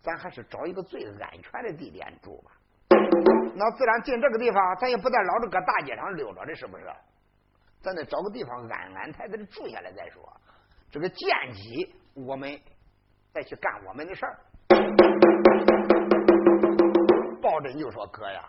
[0.00, 2.52] 咱还是找一个最安全的地点住吧。
[3.54, 6.84] 那自然进这个地方，咱也不再老是搁大街上溜着的，是不是？
[7.82, 10.22] 咱得找个地方安安泰泰的住下来再说。
[10.90, 12.60] 这个间隙，我们
[13.32, 14.38] 再去干我们的事儿。
[17.40, 18.48] 鲍真就说：“哥呀，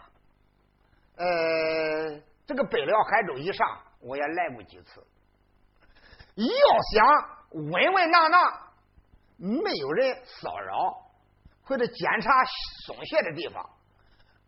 [1.18, 3.68] 呃，这个北辽海州以上，
[4.02, 5.04] 我也来过几次。
[6.36, 6.46] 要
[6.92, 7.06] 想
[7.50, 8.54] 稳稳当当，
[9.38, 10.76] 没有人骚扰
[11.63, 12.30] 或者检查
[12.86, 13.68] 松懈的地方，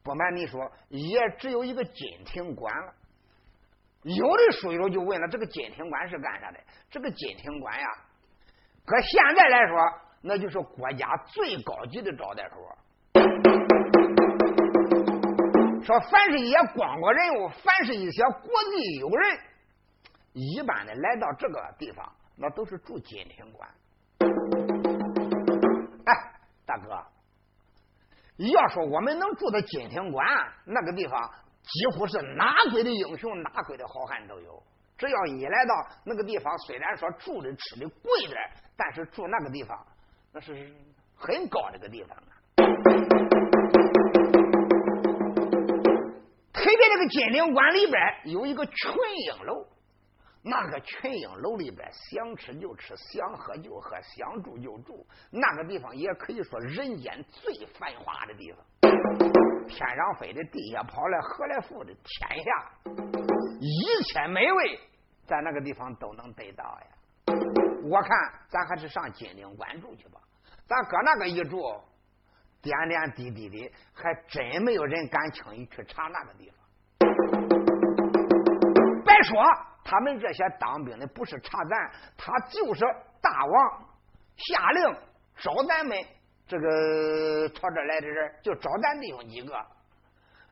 [0.05, 2.93] 不瞒你说，也只有一个金庭馆了。
[4.03, 6.59] 有的书友就问了：这个金庭馆是干啥的？
[6.91, 7.87] 这个金庭馆呀，
[8.85, 9.75] 搁现在来说，
[10.21, 12.55] 那就是国家最高级的招待所。”
[15.83, 19.39] 说，凡是一些光国人物，凡是一些国际友人，
[20.33, 23.67] 一般的来到这个地方，那都是住金庭馆。
[26.05, 26.13] 哎，
[26.63, 27.03] 大哥，
[28.37, 30.27] 要说我们能住到金庭馆
[30.65, 34.61] 那个地方，几乎是哪国的英雄，哪国的好汉都有。
[34.97, 35.73] 只要一来到
[36.05, 38.37] 那个地方，虽然说住的吃的贵点，
[38.77, 39.85] 但是住那个地方，
[40.33, 40.73] 那是
[41.15, 42.31] 很高的个地方啊。
[46.51, 48.73] 特别这个金陵馆里边有一个群
[49.27, 49.65] 英楼，
[50.47, 55.03] 那个群英楼里边想吃就吃，想喝就喝，想住就住。
[55.31, 58.63] 那个地方也可以说人间最繁华的地方。
[59.67, 62.69] 天上飞的，地下跑来，河来富的，天下
[63.59, 64.79] 一切美味
[65.25, 66.87] 在那个地方都能得到呀。
[67.83, 68.09] 我看
[68.47, 70.19] 咱还是上金陵关住去吧，
[70.67, 71.59] 咱搁那个一住。
[72.61, 76.57] 点点滴滴的，还真没有人敢轻易去查那个地方。
[79.03, 79.43] 别说
[79.85, 82.83] 他们这些当兵的不是查咱，他就是
[83.21, 83.85] 大王
[84.35, 84.83] 下令
[85.37, 85.97] 招咱们
[86.47, 89.55] 这个朝这来的人，就招咱弟兄几个。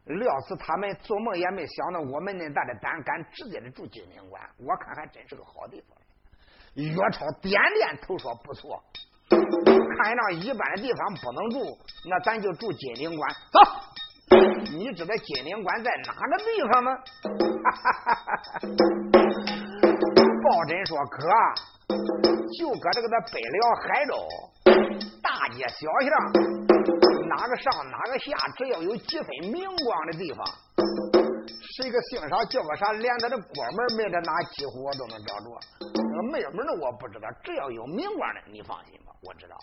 [0.06, 5.98] 料死他们做梦也没想到，我们那大的胆敢直接的住金陵馆，我看还真是个好地方。
[6.76, 8.84] 岳超点点头说不错。
[9.30, 11.78] 看上一般的地方不能住，
[12.10, 13.30] 那咱就住金陵馆。
[13.32, 13.60] 走，
[14.74, 16.98] 你知道金陵馆在哪个地方吗？
[20.44, 21.18] 宝珍说：“哥，
[22.58, 24.12] 就搁这个那北辽海州
[25.22, 26.10] 大街小巷，
[27.30, 30.44] 哪个上哪个下，只要有几分明光的地方，
[31.78, 35.46] 谁个姓啥叫个啥，连他的锅门没得哪，几乎我都能找着。
[35.96, 39.56] 那个没门的我不知道，只要有明光的，你放心吧，我知道。”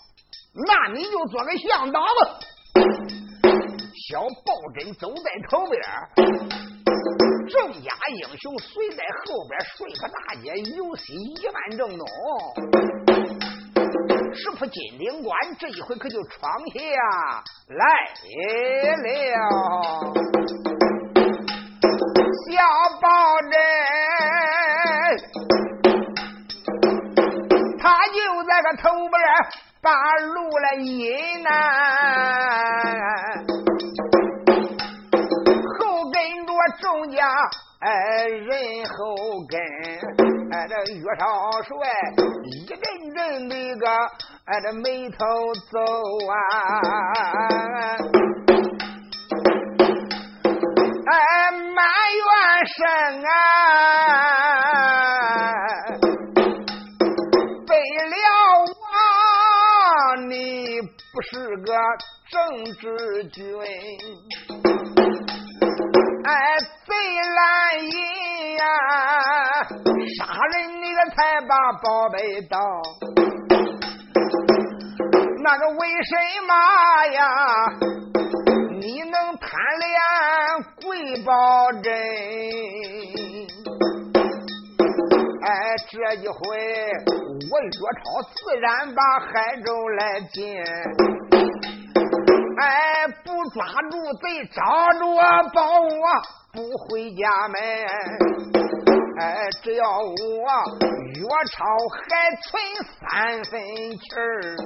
[0.67, 2.39] 那你就做个向导吧。
[2.73, 5.81] 小抱枕走在头边，
[7.49, 10.45] 郑家英雄随在后边，顺河大街
[10.77, 12.07] 游戏一万正浓，
[14.35, 16.81] 师傅金陵关这一回可就闯下
[17.69, 17.85] 来
[18.97, 19.05] 了。
[22.49, 22.57] 小
[23.01, 23.07] 抱
[23.51, 23.53] 枕，
[27.79, 29.15] 他就在个头边。
[29.83, 29.91] 把
[30.35, 31.49] 路来引呐，
[35.79, 37.25] 后跟着众家
[37.81, 37.89] 哎
[38.29, 38.51] 人
[38.85, 38.93] 后
[39.49, 39.59] 跟，
[40.53, 41.23] 哎这岳少
[41.63, 41.69] 帅
[42.45, 42.77] 一阵
[43.15, 43.83] 阵的个
[44.45, 45.17] 哎这眉头
[45.73, 45.75] 皱
[46.29, 46.33] 啊，
[51.07, 51.13] 哎
[51.53, 51.81] 埋
[52.21, 52.23] 怨
[52.67, 52.79] 声
[53.25, 53.29] 啊。
[61.33, 61.73] 是个
[62.29, 63.45] 政治军，
[66.25, 66.91] 哎，贼
[67.37, 67.39] 蓝
[67.85, 67.93] 银
[68.57, 68.65] 呀，
[70.19, 72.59] 杀人那个才把宝贝盗，
[75.45, 76.13] 那个为什
[76.49, 76.53] 么
[77.13, 77.23] 呀？
[78.81, 79.89] 你能贪恋
[80.83, 81.31] 贵宝
[81.81, 83.30] 珍？
[85.43, 85.49] 哎，
[85.89, 86.35] 这一回。
[87.51, 90.63] 我岳超自然把海州来进，
[92.59, 94.61] 哎，不抓住贼，找
[94.99, 95.03] 着
[95.55, 96.05] 保我
[96.53, 97.59] 不回家门。
[99.19, 100.15] 哎，只要我
[101.15, 101.65] 岳超
[101.97, 101.99] 还
[102.43, 102.49] 存
[103.01, 103.61] 三分
[103.99, 104.57] 气儿，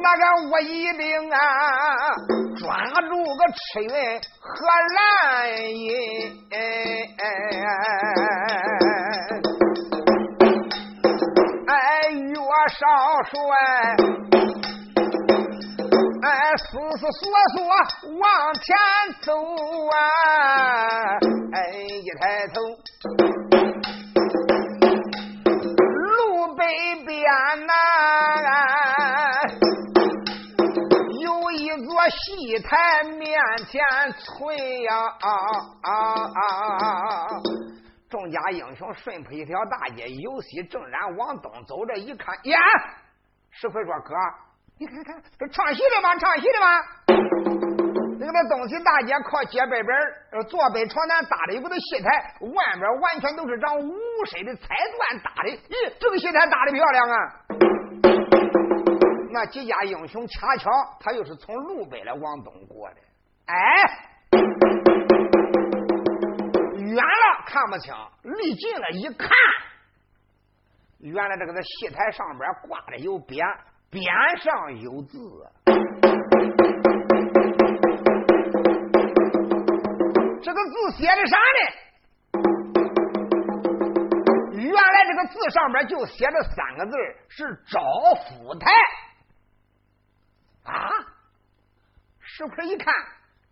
[0.00, 1.36] 那个我一定啊
[2.58, 3.90] 抓住个赤云
[4.40, 4.46] 和
[4.96, 4.96] 蓝
[5.74, 5.88] 银。
[12.70, 12.84] 少
[13.30, 13.38] 帅，
[16.22, 16.28] 哎，
[16.58, 16.66] 思
[16.98, 17.18] 思索
[17.54, 17.58] 索
[18.18, 18.22] 往
[18.54, 18.66] 前
[19.22, 19.32] 走
[19.88, 19.96] 啊！
[21.54, 21.56] 哎，
[21.88, 22.60] 一抬头，
[26.04, 26.60] 路北
[27.06, 27.16] 边
[27.66, 27.72] 呐，
[32.60, 33.80] 台面前
[34.12, 34.90] 存呀，
[38.08, 42.58] 众家英雄顺铺一条大街，由西正然往东走着，一看，呀，
[43.50, 44.14] 石奎说：“哥，
[44.78, 46.16] 你看看，这唱戏的吗？
[46.16, 46.66] 唱戏的吗？
[48.20, 49.96] 那个那东西大街靠街北边，
[50.48, 53.94] 坐北朝南搭的有个那戏台，外边完全都是张五
[54.26, 55.50] 色的彩缎搭的。
[55.50, 57.67] 咦，这个戏台搭的漂亮啊！
[59.38, 60.68] 那几家英雄恰巧
[60.98, 62.96] 他又是从路北来往东过的，
[63.46, 63.54] 哎。”
[66.74, 69.30] 远了看不清，离近了一看，
[70.98, 73.38] 原来这个在戏台上边挂的有匾，
[73.92, 75.46] 匾上有字，
[80.42, 81.60] 这个字写的啥呢？
[84.56, 86.96] 原来这个字上边就写着三个字，
[87.28, 87.80] 是招
[88.26, 88.68] 福台。
[90.68, 90.90] 啊！
[92.20, 92.94] 石奎一看，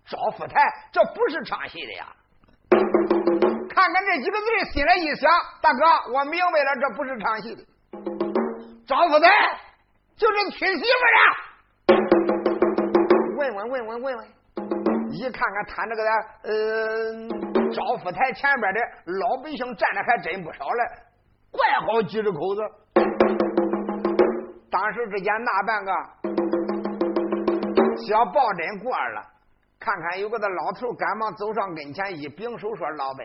[0.06, 0.60] 招福台，
[0.92, 2.06] 这不是唱戏的呀。
[3.70, 7.64] 看看这几个字，心里一想，大哥，我明白了，这不是唱戏的。
[8.86, 9.28] 赵福台
[10.16, 10.86] 就是娶媳妇
[11.16, 11.18] 的。
[13.36, 14.28] 问问问问问问，
[15.10, 16.02] 一看看他那个
[16.44, 16.48] 呃，
[17.72, 18.80] 赵福台前边的
[19.20, 20.82] 老百姓站的还真不少嘞，
[21.50, 22.60] 怪好几十口子。
[24.70, 25.92] 当时之间那半个
[27.96, 29.22] 小抱枕过了，
[29.78, 33.24] 看看有个那老头，赶忙走上跟前，一拱手说：“老伯。”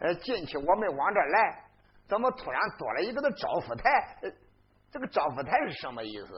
[0.00, 1.64] 呃，进去我们往这来，
[2.06, 4.16] 怎么突然多了一个那招福台？
[4.90, 6.34] 这个招福台是什么意思？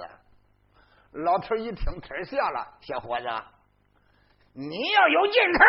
[1.11, 2.65] 老头一听，忒笑了。
[2.81, 3.27] 小伙子，
[4.53, 5.65] 你要有劲头，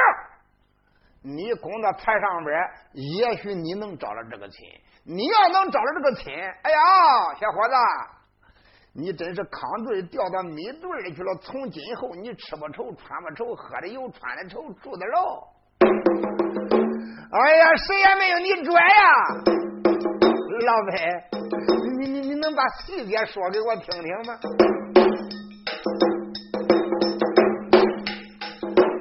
[1.23, 2.55] 你拱到台上边，
[2.93, 4.63] 也许你能找着这个亲。
[5.03, 7.73] 你要能找着这个亲，哎呀，小伙子，
[8.97, 11.35] 你真是康队掉到米队里去了。
[11.41, 15.43] 从今后，你吃不愁，穿不愁，喝的有，穿的愁，住的牢。
[17.29, 19.35] 哎呀，谁也没有你拽呀，
[20.65, 21.27] 老白，
[21.99, 24.39] 你你你能把细节说给我听听吗？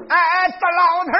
[0.08, 0.16] 哎，
[0.48, 1.12] 这老头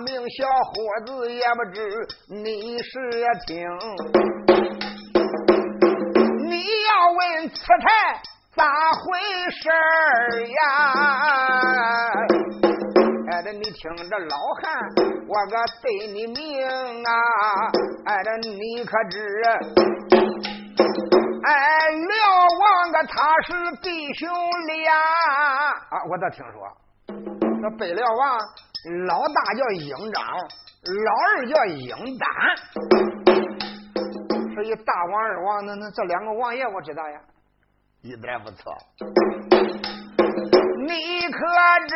[0.00, 0.70] 名，小伙
[1.06, 1.78] 子也不知
[2.28, 2.90] 你是
[3.46, 3.68] 听，
[6.48, 6.52] 你
[6.86, 8.20] 要问此台。
[8.52, 8.98] 咋回
[9.48, 9.62] 事
[10.48, 10.52] 呀？
[13.30, 14.74] 哎，这你听着，老汉，
[15.28, 16.66] 我可对你命
[17.04, 17.08] 啊！
[18.06, 19.14] 哎，这你可知？
[21.46, 21.52] 哎，
[21.90, 22.12] 辽
[22.58, 23.14] 王个他
[23.46, 23.48] 是
[23.82, 24.28] 弟兄
[24.66, 26.02] 俩啊！
[26.10, 26.58] 我倒听说，
[27.62, 28.38] 这北辽王
[29.06, 30.24] 老大叫英章，
[31.04, 32.26] 老二叫英丹。
[34.54, 37.20] 所以大王、二王，那那这两个王爷我知道呀。
[38.02, 38.74] 一点不错，
[40.86, 41.38] 你可
[41.86, 41.94] 知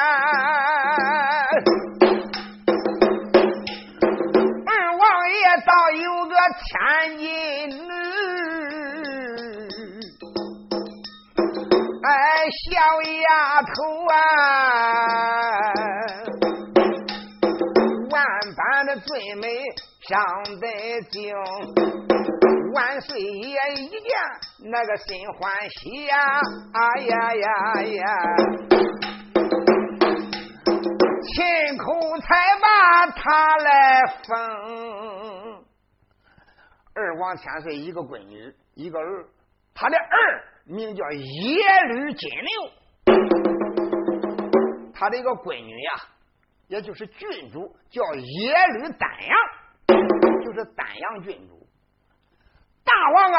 [4.66, 5.34] 二王爷
[5.66, 7.26] 倒有个千金
[7.70, 7.90] 女，
[12.06, 12.08] 哎，
[12.62, 12.70] 小
[13.02, 13.68] 丫头
[14.06, 14.14] 啊，
[19.20, 19.46] 般的最美
[20.00, 20.18] 上
[20.60, 21.34] 得京。
[22.72, 24.00] 万岁爷一见
[24.70, 26.16] 那个心欢喜呀，
[26.72, 28.04] 哎呀呀呀，
[31.34, 32.28] 亲口才
[32.60, 35.64] 把他来封。
[36.94, 39.26] 二王千岁一个闺女，一个儿，
[39.74, 41.20] 他的儿名叫耶
[41.88, 42.70] 律金牛，
[44.94, 45.92] 他的一个闺女呀，
[46.70, 49.36] 也就是郡主叫耶律丹阳，
[50.44, 51.66] 就是丹阳郡主。
[52.84, 53.38] 大王啊，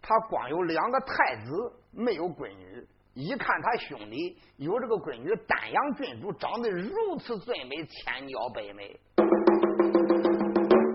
[0.00, 1.52] 他光有两个太子，
[1.92, 2.88] 没有闺女。
[3.12, 8.98] 一看他兄弟有这个闺女，丹阳郡主长得如此最美，千娇百媚。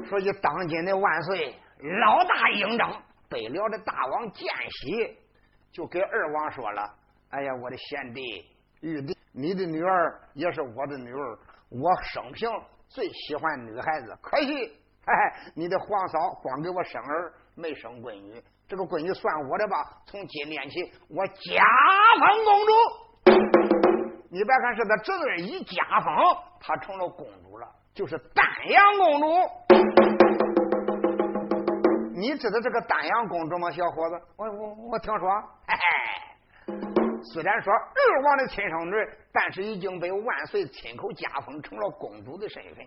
[0.10, 1.56] 所以当今的万岁
[2.00, 2.90] 老大英正
[3.30, 5.18] 北辽的大王见喜，
[5.72, 6.82] 就给二王说了
[7.30, 8.22] ：“哎呀，我的贤弟
[8.82, 11.38] 玉帝，你的女儿也是我的女儿，
[11.70, 12.50] 我生平
[12.88, 20.02] 最喜欢女孩子，可惜，哎，你的皇嫂光给我生儿。”没生闺女，这个闺女算我的吧。
[20.08, 21.64] 从今天起，我加
[22.20, 22.72] 封公主。
[24.32, 26.12] 你别看是他侄子一加封，
[26.60, 29.28] 她成了公主了，就是丹阳公主。
[32.16, 34.20] 你知道这个丹阳公主吗，小伙子？
[34.36, 35.30] 我我我听说，
[35.68, 35.76] 嘿
[36.66, 36.93] 嘿。
[37.32, 38.94] 虽然说二王的亲生女，
[39.32, 42.86] 但是已经被万岁亲口加封成了公主的身份。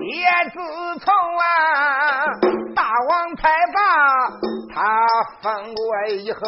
[0.00, 0.58] 也自
[1.00, 2.24] 从啊，
[2.74, 4.30] 大王才把
[4.74, 5.06] 他
[5.42, 6.40] 封过以后，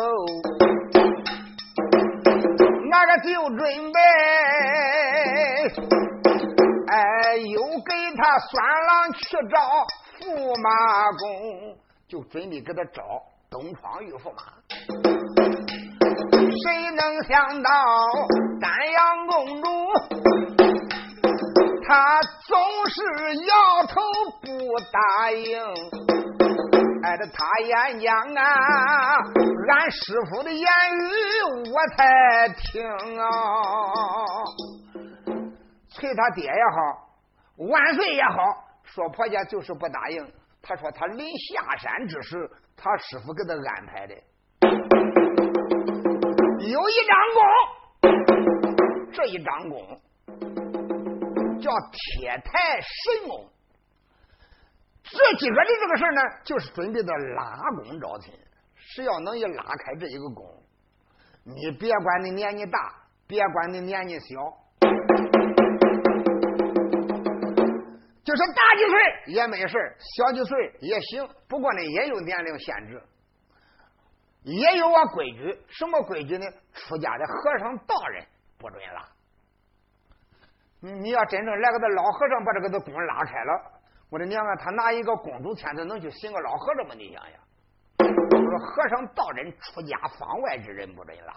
[2.89, 4.01] 那个就准备，
[6.89, 9.59] 哎，又给他孙郎去找
[10.21, 10.69] 驸马
[11.19, 11.77] 公，
[12.09, 14.60] 就准备给他找东窗玉驸马。
[16.41, 17.71] 谁能想到
[18.61, 19.69] 丹阳公主，
[21.87, 23.03] 她总是
[23.47, 23.53] 摇
[23.89, 24.01] 头
[24.43, 24.49] 不
[24.93, 25.61] 答应。
[27.03, 28.45] 哎，这他演讲啊，
[29.69, 32.83] 俺师傅的言语我才听
[33.19, 33.25] 啊。
[35.89, 38.37] 催他爹也好，万岁也好，
[38.85, 40.31] 说婆家就是不答应。
[40.63, 44.15] 他说他临下山之时，他师傅给他安排的，
[46.71, 47.43] 有一张弓，
[49.13, 50.01] 这一张弓
[51.61, 53.51] 叫铁台神弓。
[55.03, 58.33] 这几个的这个事呢，就是准备的拉弓招亲。
[58.77, 60.47] 谁要能一拉开这一个弓，
[61.43, 62.95] 你别管你年纪大，
[63.27, 64.27] 别管你年纪小，
[68.23, 69.77] 就是大几岁也没事
[70.17, 71.29] 小几岁也行。
[71.49, 73.03] 不过呢，也有年龄限制，
[74.43, 75.59] 也有个规矩。
[75.69, 76.47] 什么规矩呢？
[76.73, 78.25] 出家的和尚道人
[78.59, 79.09] 不准拉。
[80.81, 83.81] 你你要真正来个这老和尚，把这个的弓拉开了。
[84.11, 84.57] 我的娘啊！
[84.57, 86.95] 他拿一个公主签子能去寻个老和尚吗？
[86.97, 87.33] 你想想，
[88.01, 91.33] 说和尚道人出家方外之人不准拉，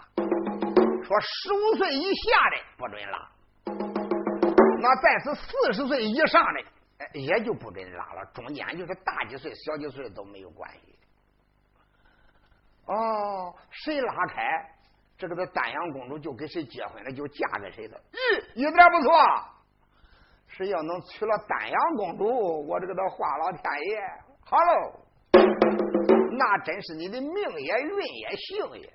[1.04, 3.30] 说十五岁以下的不准拉，
[4.80, 8.24] 那再是四十岁以上的，也就不准拉了。
[8.34, 10.93] 中间就是大几岁、小几岁都没有关系。
[12.86, 14.42] 哦，谁拉开，
[15.16, 17.98] 这个的丹阳公主就跟谁结婚了，就嫁给谁了。
[18.12, 18.16] 嗯，
[18.54, 19.12] 一点不错。
[20.46, 23.98] 谁要能娶了丹阳公主，我这个的话老天爷，
[24.44, 25.00] 好喽，
[26.36, 28.88] 那真是你的命也运也幸也。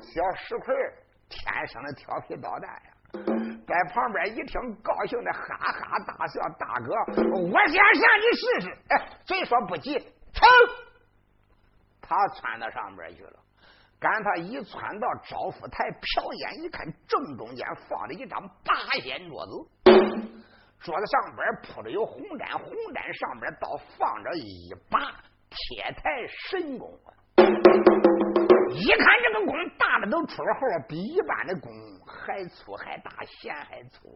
[0.00, 0.74] 小石块
[1.28, 2.92] 天生的调皮捣蛋呀，
[3.66, 6.40] 在旁边一听，高兴的哈哈大笑。
[6.58, 6.94] 大哥，
[7.40, 8.78] 我先上去试试。
[8.88, 9.98] 哎，谁说不急？
[10.32, 10.44] 噌，
[12.02, 13.38] 他窜到上边去了。
[13.98, 19.52] 赶他一窜到招福台，瞟眼一看，正中间放着一张八仙桌子。
[20.80, 24.98] 桌子上边铺着有红毡，红毡上边倒放着一把
[25.48, 26.90] 铁台神弓。
[28.74, 31.70] 一看这个弓大的都出了号，比一般的弓
[32.04, 34.08] 还粗还大，弦还粗。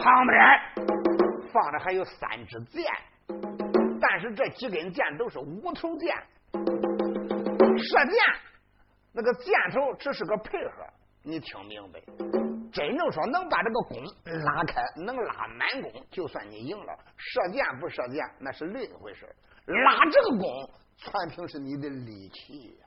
[0.00, 2.84] 旁边放着还有三支箭，
[4.16, 6.14] 但是这几根箭都是无头箭，
[6.52, 8.16] 射箭
[9.12, 10.86] 那个箭头只是个配合，
[11.24, 11.98] 你听明白？
[12.72, 13.98] 真正说能把这个弓
[14.44, 16.96] 拉开，能拉满弓，就算你赢了。
[17.16, 19.26] 射箭不射箭，那是另一回事。
[19.66, 22.86] 拉这个弓，全凭是你的力气呀。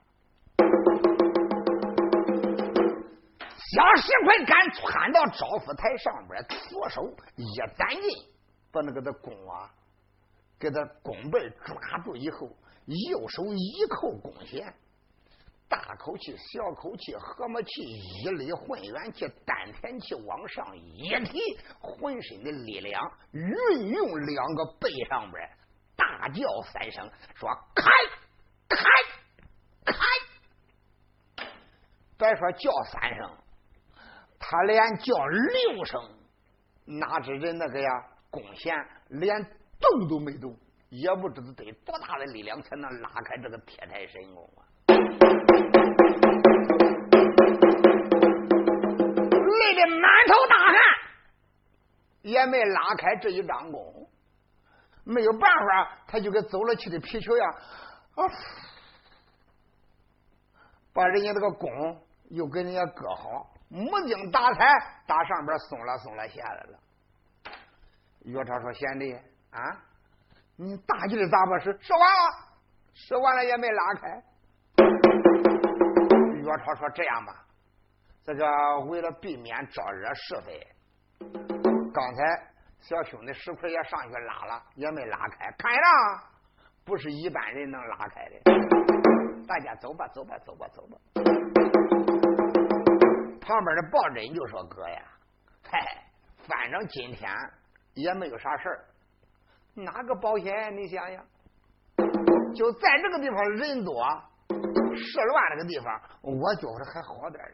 [3.50, 7.02] 小石块敢窜到招福台上边，左手
[7.36, 7.44] 一
[7.76, 8.02] 攒劲，
[8.72, 9.70] 把那个的弓啊，
[10.60, 12.48] 给他弓背抓住以后，
[12.86, 14.74] 右手一扣弓弦。
[15.70, 21.40] 大口气、小口气、合么气、一力混元气、丹田气往上一提，
[21.82, 23.02] 浑身的力量
[23.34, 25.50] 运用两个背上边，
[25.98, 26.42] 大叫
[26.72, 27.92] 三声，说：“开，
[28.70, 28.86] 开，
[29.84, 29.94] 开！”
[32.18, 33.38] 别说叫三声，
[34.40, 36.02] 他连叫六声，
[36.86, 37.90] 哪知人那个呀，
[38.32, 38.74] 弓弦
[39.10, 40.56] 连动都没动，
[40.90, 44.66] 也不知道得多大的力量才能拉开这个铁台神弓啊！
[49.60, 50.76] 累得满头大汗，
[52.22, 54.10] 也没拉开这一张弓，
[55.04, 57.52] 没有办法，他就跟走了气的皮球一样，
[58.16, 58.24] 啊，
[60.94, 64.66] 把人家那个弓又给人家搁好，木精打开，
[65.06, 66.80] 打上边松了松了下来了。
[68.24, 69.18] 岳超说：“贤弟
[69.58, 69.74] 啊，
[70.56, 71.76] 你大劲的咋把使？
[71.82, 72.32] 使完了，
[72.94, 74.24] 使完了也没拉开。”
[76.38, 77.44] 岳超说：“这样吧。”
[78.24, 78.46] 这个
[78.82, 80.68] 为了避免招惹是非，
[81.94, 82.48] 刚才
[82.82, 85.52] 小兄弟石奎也上去拉了，也没拉开。
[85.58, 85.82] 看样
[86.86, 88.40] 不是一般人能拉开的。
[89.48, 90.98] 大家走吧，走吧，走吧，走吧。
[93.42, 95.02] 旁边的抱枕就说：“哥呀，
[95.64, 96.04] 嗨，
[96.48, 97.32] 反正今天
[97.94, 98.86] 也没有啥事儿，
[99.78, 100.76] 哪个保险？
[100.76, 101.24] 你想想，
[102.56, 104.04] 就在这个地方人多
[104.96, 107.54] 事乱那个地方，我觉着还好点儿。”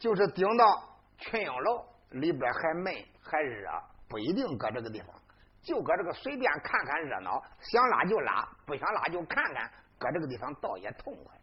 [0.00, 0.64] 就是顶到
[1.18, 2.92] 群英楼里边还闷
[3.22, 3.70] 还热，
[4.08, 5.08] 不一定搁这个地方，
[5.62, 11.39] 就搁这个随便看看热闹，想拉就拉，不想拉就看看，搁这个地方倒也痛快。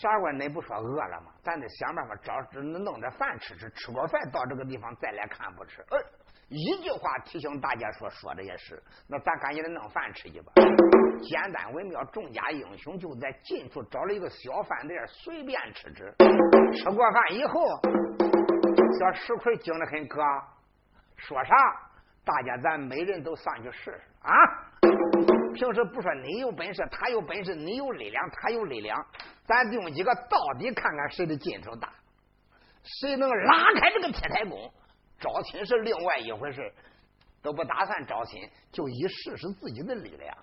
[0.00, 1.32] 傻瓜，恁不说饿了吗？
[1.42, 5.82] 咱得想办法找弄点饭吃吃，吃过饭到这个地方再来看不吃。
[5.90, 5.98] 呃，
[6.48, 8.82] 一句话提醒大家说，说的也是。
[9.08, 10.52] 那咱赶紧的弄饭吃去吧。
[11.22, 16.12] 简单文妙，众家英雄就在近处找了一个小饭店，随便吃吃。
[16.72, 17.60] 吃过饭以后，
[18.98, 20.22] 小石奎惊得很，哥
[21.16, 21.54] 说啥？
[22.24, 24.32] 大家咱每人都上去试试啊！
[25.54, 29.06] 平时不说你有本事，他有本事，你有力量，他有力量，
[29.46, 31.88] 咱弟兄几个到底看看谁的劲头大，
[32.82, 34.70] 谁能拉开这个铁台弓？
[35.20, 36.72] 招亲是另外一回事，
[37.40, 40.36] 都不打算招亲，就以试试自己的力量。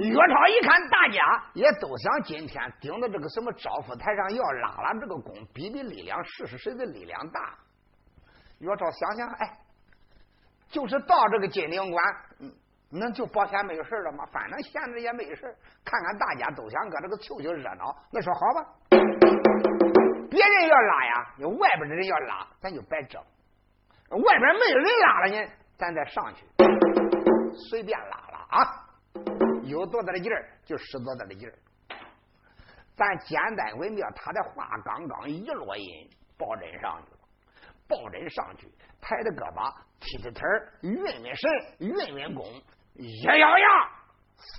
[0.00, 7.56] 岳超一看，大家也都想今天顶到这个什么招夫台上，要拉拉这个弓，比比力量，试试谁的力量大。
[8.58, 9.58] 岳超想想，哎。
[10.72, 12.04] 就是到这个金陵关，
[12.40, 12.50] 嗯，
[12.90, 14.24] 那就保险没有事了吗？
[14.32, 15.54] 反正闲着也没事，
[15.84, 18.66] 看看大家都想搁这个凑凑热闹，那说好吧。
[20.30, 23.22] 别人要拉呀，有外边的人要拉，咱就白整。
[24.08, 26.46] 外边没有人拉了呢，咱再上去，
[27.68, 28.88] 随便拉拉啊，
[29.64, 31.54] 有多大的劲儿就使多大的劲儿。
[32.96, 36.08] 咱简单为妙，他的话刚刚一落音，
[36.38, 37.18] 抱枕上去了，
[37.86, 38.66] 抱枕上去，
[39.02, 39.74] 抬着胳膊。
[40.02, 42.44] 踢踢腿儿，运运神，运运功，
[42.94, 43.90] 一咬牙，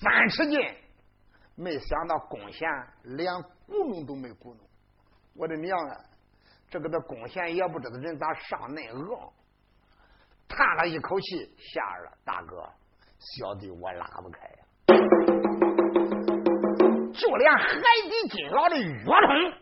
[0.02, 0.60] 三尺劲，
[1.56, 2.68] 没想到弓弦
[3.04, 3.32] 连
[3.68, 4.58] 咕哝都没咕哝。
[5.36, 5.98] 我的娘啊！
[6.70, 9.08] 这个的弓弦也不知道人咋上那硬。
[10.48, 12.64] 叹了一口气，下了大哥，
[13.20, 14.58] 小弟我拉不开呀。
[17.14, 17.68] 就连海
[18.10, 19.54] 底金牢的岳通，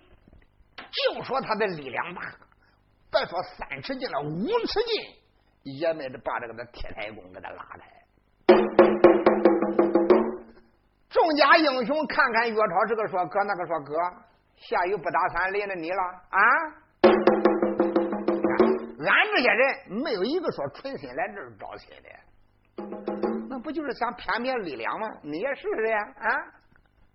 [0.92, 2.22] 就说他的力量大，
[3.12, 5.21] 别说三尺劲了，五尺劲。
[5.64, 7.80] 也没得把这个的铁台弓给他拉开。
[11.10, 13.94] 众家英雄看看岳超，这个说哥，那个说哥，
[14.56, 16.40] 下雨不打伞淋着你了啊！
[19.04, 22.10] 俺这些人没有一个说纯心来这儿招亲的，
[23.50, 25.08] 那不就是想偏偏力量吗？
[25.22, 26.30] 你也试试呀啊！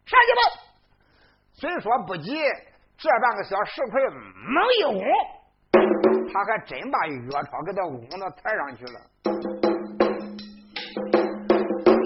[0.04, 0.40] 上去吧！
[1.52, 2.36] 虽说不急，
[2.98, 5.02] 这半个小石块猛一轰。
[6.32, 9.00] 他还真把岳超给他拱到台上去了。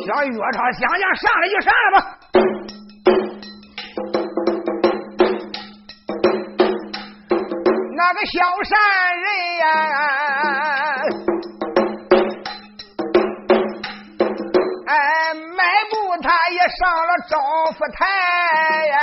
[0.07, 1.99] 小岳超想想上来就上来吧。
[7.97, 8.73] 那个小山
[9.21, 9.25] 人
[9.61, 9.65] 呀，
[14.87, 14.95] 哎，
[15.35, 15.59] 迈
[15.91, 17.33] 步他也上了招
[17.73, 18.07] 福台
[18.87, 18.95] 呀。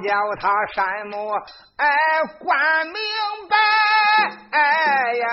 [0.00, 1.30] 叫他山木
[1.76, 1.86] 哎，
[2.38, 2.94] 观明
[3.48, 3.56] 白
[4.50, 4.58] 哎
[5.14, 5.26] 呀！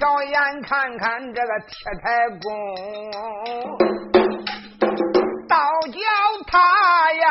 [0.00, 1.72] 瞟眼看看这个铁
[2.02, 2.48] 台公，
[5.48, 5.56] 倒
[5.92, 5.98] 叫
[6.46, 6.52] 他
[7.12, 7.24] 呀，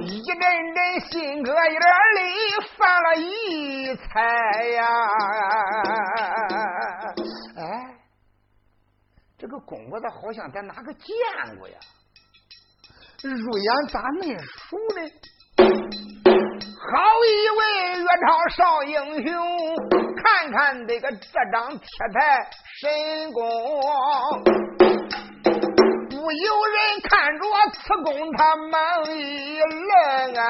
[0.00, 0.40] 一阵
[0.74, 0.78] 阵
[1.10, 1.12] 心
[1.42, 1.80] 哥眼
[2.16, 2.20] 里
[2.76, 4.02] 泛了异彩
[4.76, 4.82] 呀！
[9.54, 9.60] 哎。
[9.60, 11.06] 这个公我咋好像在哪个见
[11.58, 11.76] 过呀？
[13.22, 15.00] 入眼咋那熟呢？
[15.56, 16.90] 好
[17.24, 17.62] 一位
[18.00, 18.94] 岳超少英
[19.26, 19.32] 雄，
[20.22, 22.50] 看看这个这张铁牌
[22.80, 23.42] 神功，
[26.10, 27.42] 不由人看着
[27.72, 28.72] 此功他猛
[29.16, 30.42] 一愣啊！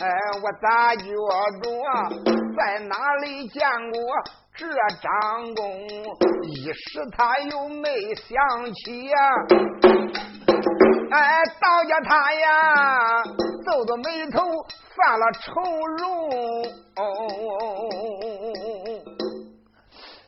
[0.00, 0.06] 哎，
[0.42, 1.64] 我咋觉着
[2.56, 3.60] 在哪里见
[3.92, 3.98] 过？
[4.60, 5.88] 这张弓，
[6.42, 9.16] 一时他又没想起呀。
[11.10, 13.22] 哎，倒叫他呀，
[13.64, 14.42] 皱皱眉头，
[14.94, 15.48] 犯了愁
[15.96, 16.30] 容。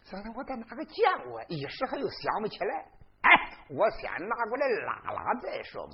[0.03, 2.87] 想想我在哪个见过，一时还又想不起来。
[3.21, 3.31] 哎，
[3.69, 5.93] 我先拿过来拉拉再说吧。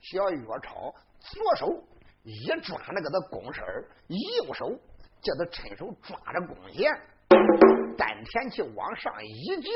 [0.00, 1.68] 小岳超左手
[2.24, 3.64] 一抓那个的弓身
[4.08, 4.72] 右手。
[5.22, 6.90] 叫他趁手抓着弓弦，
[7.96, 9.70] 丹田气往上一叫，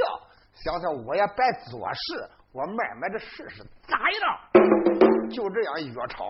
[0.54, 5.30] 想想我也别做事，我慢慢的试试咋样？
[5.30, 6.24] 就这样，越超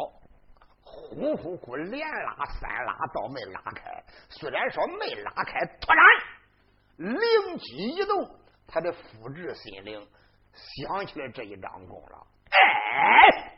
[0.83, 4.03] 呼呼呼连拉三拉，倒没拉开。
[4.31, 10.09] 虽然说没拉开，突然灵机一动，他的复制心灵
[10.53, 12.27] 想起来这一张弓了。
[12.51, 13.54] 哎！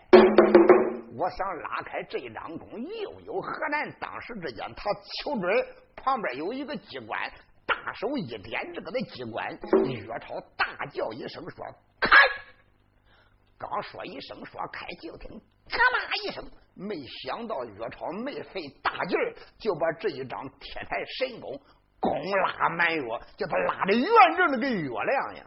[1.18, 4.84] 我想拉开这一张弓，又有河南当时之间，他
[5.22, 7.18] 求准旁边有一个机关，
[7.66, 9.48] 大手一点这个的机关，
[9.86, 11.64] 岳超大叫一声说
[11.98, 12.10] ：“开！”
[13.58, 15.40] 刚说一声说开，就听
[15.70, 16.44] 咔啦一声，
[16.74, 21.58] 没想到岳超没费大劲儿，就把这一张铁台神功
[21.98, 23.02] 弓拉满月，
[23.38, 25.46] 叫他拉的圆润的跟月亮一样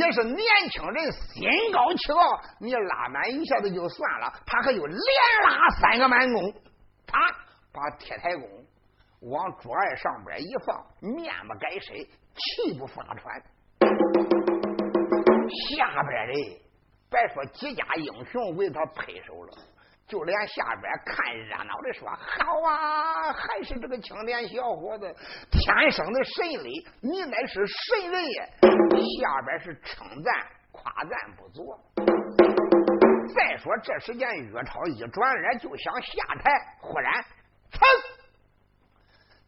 [0.00, 0.38] 也是年
[0.70, 1.42] 轻人心
[1.72, 4.98] 高气傲，你拉满一下子就算了，他还有连
[5.44, 6.52] 拉三个满弓，
[7.06, 7.18] 啪
[7.70, 8.48] 把铁台弓
[9.30, 11.92] 往桌案上边一放，面不改色，
[12.34, 13.42] 气不发喘，
[15.68, 16.60] 下边的。
[17.10, 19.52] 别说几家英雄为他拍手了，
[20.10, 25.06] 就连下边看热闹的说：“好啊，还是这个青年小伙子，
[25.52, 28.42] 天生的神力，你乃是神人也。”
[29.22, 30.34] 下边是称赞
[30.72, 31.62] 夸赞不足。
[33.34, 36.50] 再说这时间，岳超一转脸就想下台，
[36.80, 37.12] 忽然，
[37.70, 37.78] 噌，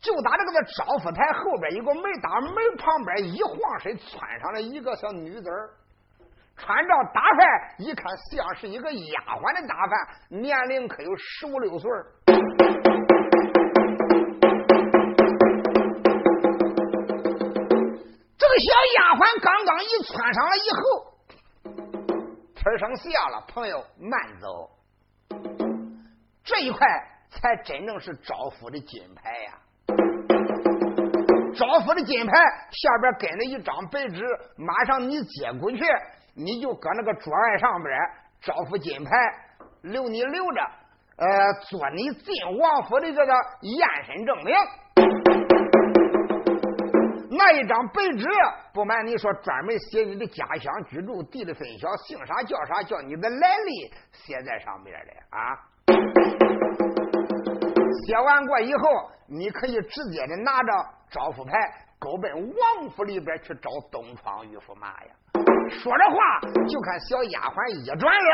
[0.01, 5.51] 就打这个招呼台后边一个门，打门旁边一晃身窜上来一个小女子
[6.57, 11.91] 穿着打扮，一看像是一个丫鬟的打扮，年龄可有十五六岁。
[18.39, 20.83] 这个小丫鬟刚刚一穿上来以后，
[22.55, 24.71] 天声下了，朋友慢走，
[26.45, 26.87] 这一块
[27.31, 29.59] 才真正是招夫的金牌呀！
[31.55, 32.33] 招夫的金牌
[32.71, 34.25] 下边跟着一张白纸，
[34.57, 35.85] 马上你接过去。
[36.35, 37.95] 你就搁那个桌案上边
[38.41, 39.11] 招呼金牌，
[39.83, 40.61] 留你留着，
[41.17, 44.55] 呃，做你进王府的这个验身证明。
[47.31, 48.27] 那一张白纸，
[48.73, 55.59] 不瞒你说，专门写你的家乡居住地的分晓，姓啥叫啥，叫你的来历，写在上面的啊。
[58.07, 60.73] 写完过以后，你可以直接的拿着
[61.11, 61.53] 招呼牌，
[61.99, 65.13] 勾奔王府里边去找东窗玉驸马呀。
[65.71, 68.33] 说着话，就看小丫鬟一转眼，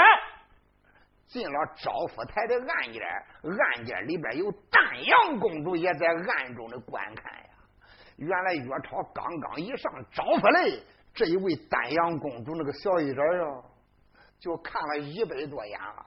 [1.27, 3.03] 进了招福台的暗间，
[3.43, 7.51] 暗间里边有丹阳公主也在暗中的观看呀。
[8.17, 10.71] 原来岳超刚刚一上招福来，
[11.15, 13.63] 这一位丹阳公主那个小一点呀，
[14.41, 16.07] 就看了一百多眼了，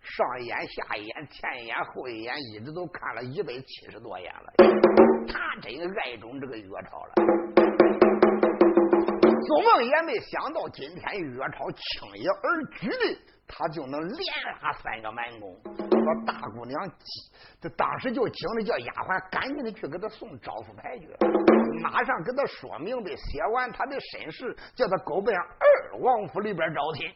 [0.00, 4.52] 上一眼下一眼前一眼后一眼，一直都看了一百七十多眼了。
[5.26, 7.29] 他真爱中这个岳超了。
[9.50, 14.22] 做梦也没想到，今天岳超轻易而举的，他就能连
[14.62, 15.52] 拉三个满弓。
[15.90, 17.04] 说大姑娘急，
[17.60, 21.08] 这当时就惊的叫丫鬟赶紧的去给他送招呼牌去，
[21.82, 27.10] 马上给他说明白，写完他的身世，叫他勾奔二王府里边招亲。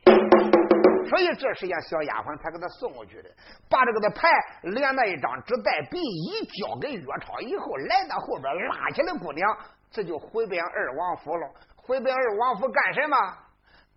[1.06, 3.30] 所以这时间小丫鬟才给他送过去的，
[3.70, 4.28] 把这个的牌
[4.62, 9.56] 连那一张纸带笔一交给岳超以后，来到后边拉起来姑娘，
[9.92, 11.46] 这就回奔二王府了。
[11.86, 13.16] 回奔二王府干什么？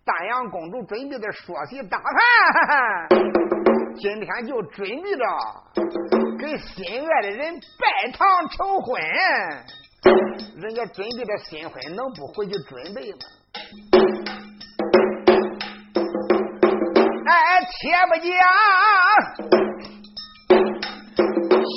[0.04, 3.08] 丹阳公主准备的说席大饭，
[3.96, 5.24] 今天就准备着
[6.38, 9.00] 给心爱的人拜堂成婚。
[10.56, 13.18] 人家准备的新婚，能不回去准备吗？
[17.26, 18.30] 哎，且不讲，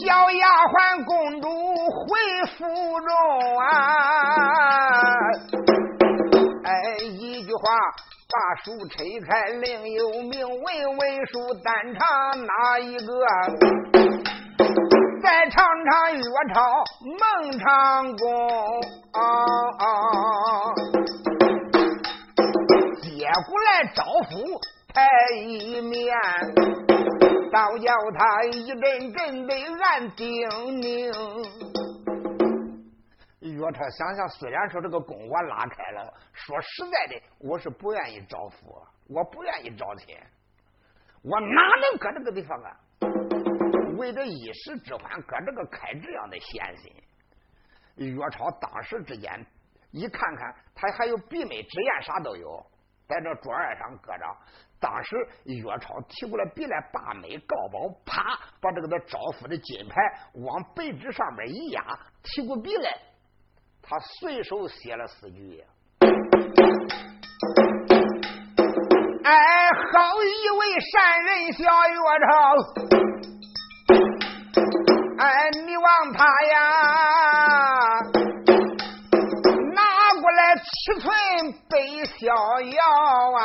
[0.05, 2.07] 小丫鬟公主回
[2.57, 2.59] 府
[3.01, 3.09] 中
[3.59, 3.71] 啊。
[7.61, 7.69] 话，
[8.27, 8.95] 把书拆
[9.27, 11.99] 开，另有名文文书单唱
[12.45, 13.11] 哪一个？
[15.21, 17.19] 再唱唱岳超孟
[17.59, 17.67] 长
[18.17, 18.25] 公，
[23.01, 24.59] 接过来招呼
[24.93, 25.07] 太
[25.37, 26.17] 一面，
[27.51, 29.53] 倒叫他一阵阵的
[29.83, 31.90] 暗叮咛。
[33.41, 38.79] 岳超想想，虽然说这个弓我拉开了，说实在的，我是不愿意招夫，
[39.09, 40.15] 我不愿意招亲，
[41.23, 42.77] 我哪能搁这个地方啊？
[43.97, 46.93] 为这一时之欢，搁这个开这样的闲心。
[47.95, 49.45] 岳超当时之间
[49.89, 52.63] 一看看，他还有笔墨纸砚啥都有，
[53.07, 54.23] 在这桌案上搁着。
[54.79, 55.15] 当时
[55.45, 59.95] 岳超提过来笔来，把眉告宝，啪，把这个他招夫的金牌
[60.33, 61.83] 往白纸上面一压，
[62.21, 62.97] 提过笔来。
[63.83, 65.63] 他随手写了四句，
[69.23, 69.33] 哎，
[69.91, 72.29] 好一位善人小岳超，
[75.19, 76.55] 哎，你望他呀，
[79.73, 79.81] 拿
[80.21, 80.61] 过来七
[81.01, 81.11] 寸
[81.69, 82.21] 背逍
[82.61, 82.79] 遥
[83.37, 83.41] 啊，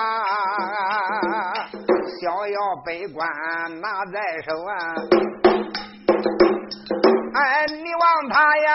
[2.20, 3.28] 逍遥背冠
[3.80, 4.72] 拿在手啊。
[7.36, 8.70] 哎，你望他呀，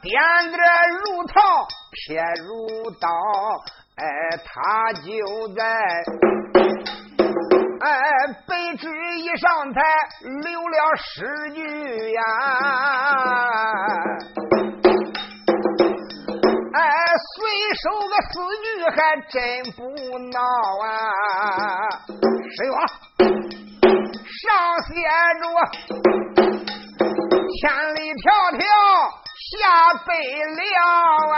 [0.00, 0.12] 点
[0.52, 0.62] 点
[1.00, 1.34] 如桃，
[1.90, 2.48] 撇如
[3.00, 3.08] 刀，
[3.96, 4.06] 哎，
[4.46, 5.02] 他就
[5.56, 5.60] 在
[7.80, 7.90] 哎，
[8.46, 8.86] 白纸
[9.18, 9.82] 一上台，
[10.44, 11.58] 留了诗句
[12.12, 12.22] 呀。
[16.72, 16.80] 哎，
[17.34, 17.34] 随
[17.82, 18.96] 手个四句还
[19.28, 19.34] 真
[19.74, 19.78] 不
[20.30, 20.38] 孬
[20.86, 20.88] 啊！
[22.56, 22.72] 谁说？
[24.24, 24.40] 上
[24.86, 24.92] 写
[25.40, 25.42] 着
[27.60, 28.24] 千里迢
[28.56, 28.62] 迢
[29.50, 29.52] 下
[30.06, 30.10] 北
[30.56, 30.72] 辽
[31.34, 31.36] 啊，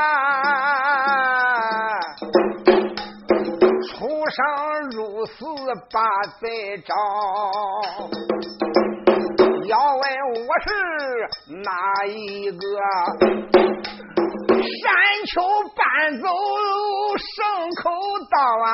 [3.88, 3.94] 出
[4.30, 4.38] 生
[4.90, 5.34] 入死
[5.92, 5.94] 把
[6.40, 6.44] 贼
[6.86, 6.94] 找。
[9.66, 10.02] 要问
[10.46, 10.66] 我是
[11.64, 11.70] 哪
[12.06, 12.14] 一
[12.52, 12.56] 个？
[14.56, 14.84] 山
[15.26, 15.34] 丘
[15.74, 15.80] 搬
[16.20, 16.24] 走
[17.18, 17.34] 牲
[17.82, 17.84] 口
[18.30, 18.34] 道
[18.64, 18.68] 啊！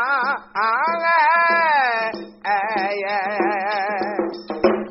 [0.55, 0.61] 哎
[2.45, 2.51] 哎
[3.09, 3.11] 哎！
[4.73, 4.82] 俺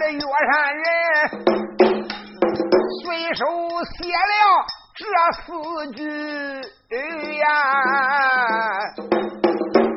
[0.00, 0.84] 这岳山人
[3.02, 3.44] 随手
[3.96, 4.32] 写了
[4.94, 5.02] 这
[5.42, 5.46] 四
[5.92, 6.00] 句
[7.38, 7.44] 呀！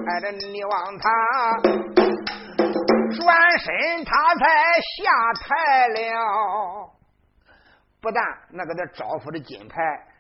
[0.07, 1.03] 哎，这你望他
[3.15, 4.41] 转身，他才
[4.97, 5.01] 下
[5.39, 6.89] 台了。
[8.01, 9.75] 不但那个他招夫的金牌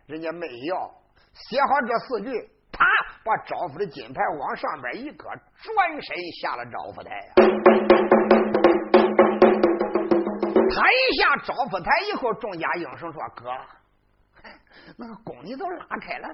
[0.05, 0.91] 人家没要，
[1.33, 2.85] 写好这四句，啪，
[3.25, 8.20] 把招夫的金牌往上边一搁，转身下了招夫台。
[10.73, 13.51] 他一下招夫台以后，众家英雄说：“哥，
[14.97, 16.27] 那个宫你都拉开了，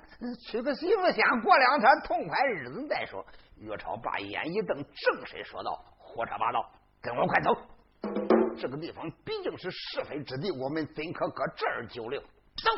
[0.48, 3.26] 娶个媳妇先过两天痛快日子再说。”
[3.60, 6.70] 岳超把眼一瞪，正身说道：“胡说八道，
[7.02, 7.58] 跟我快走。”
[8.60, 12.20] 这个地方毕竟是是非之地，我们怎可搁这儿久留？
[12.22, 12.72] 走！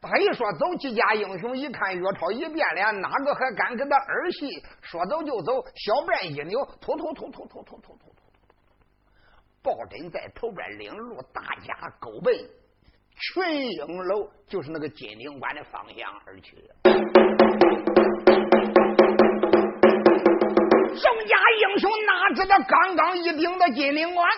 [0.00, 4.48] 他一说走，几家英雄一看岳超一变脸，哪个还敢跟他儿戏？
[4.80, 8.13] 说走就走，小辫一扭，突突突突突突突突突。
[9.64, 12.34] 抱枕在头边领路，大家狗奔
[13.16, 16.54] 群英楼，就是那个金陵关的方向而去。
[21.00, 24.28] 众家英雄哪知道刚刚一顶到金陵关？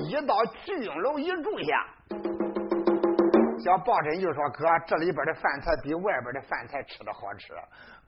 [0.00, 0.34] 一到
[0.64, 1.86] 聚英楼一住下，
[3.66, 7.52] 小抱枕就说：“哥，这里边的饭菜比外边的饭菜吃的好吃。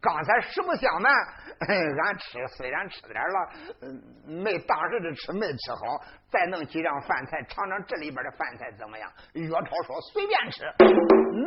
[0.01, 1.13] 刚才实不相瞒，
[2.07, 3.51] 俺吃虽然吃点了，
[3.83, 4.01] 嗯
[4.45, 6.01] 没当时的吃没吃好。
[6.31, 10.63] 再弄几样饭菜尝尝这里边的饭菜怎么样？”岳超说：“随便吃。”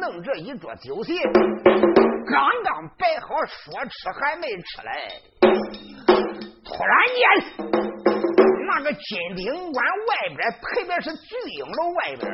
[0.01, 5.21] 弄这一桌酒席，刚刚摆好，说吃还没吃嘞，
[6.65, 7.21] 突然间。
[8.73, 12.31] 那个金顶关外边，特别是聚英楼外边，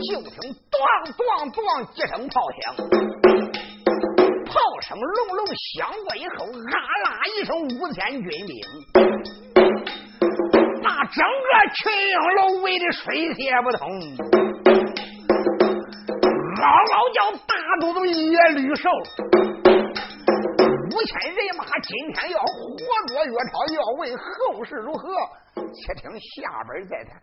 [0.00, 0.80] 就听咣
[1.12, 1.20] 咣
[1.52, 1.60] 咣
[1.92, 2.72] 几声炮响，
[4.46, 5.44] 炮声隆隆
[5.76, 8.56] 响过以后，啊啦一声五千军兵，
[10.82, 13.86] 把整个群英楼围的水泄不通，
[16.56, 18.88] 嗷嗷叫大肚子野绿兽。
[20.92, 22.42] 五千人马今天要活
[23.06, 25.12] 捉岳超，要问后事如何，
[25.54, 27.20] 且听下边再谈。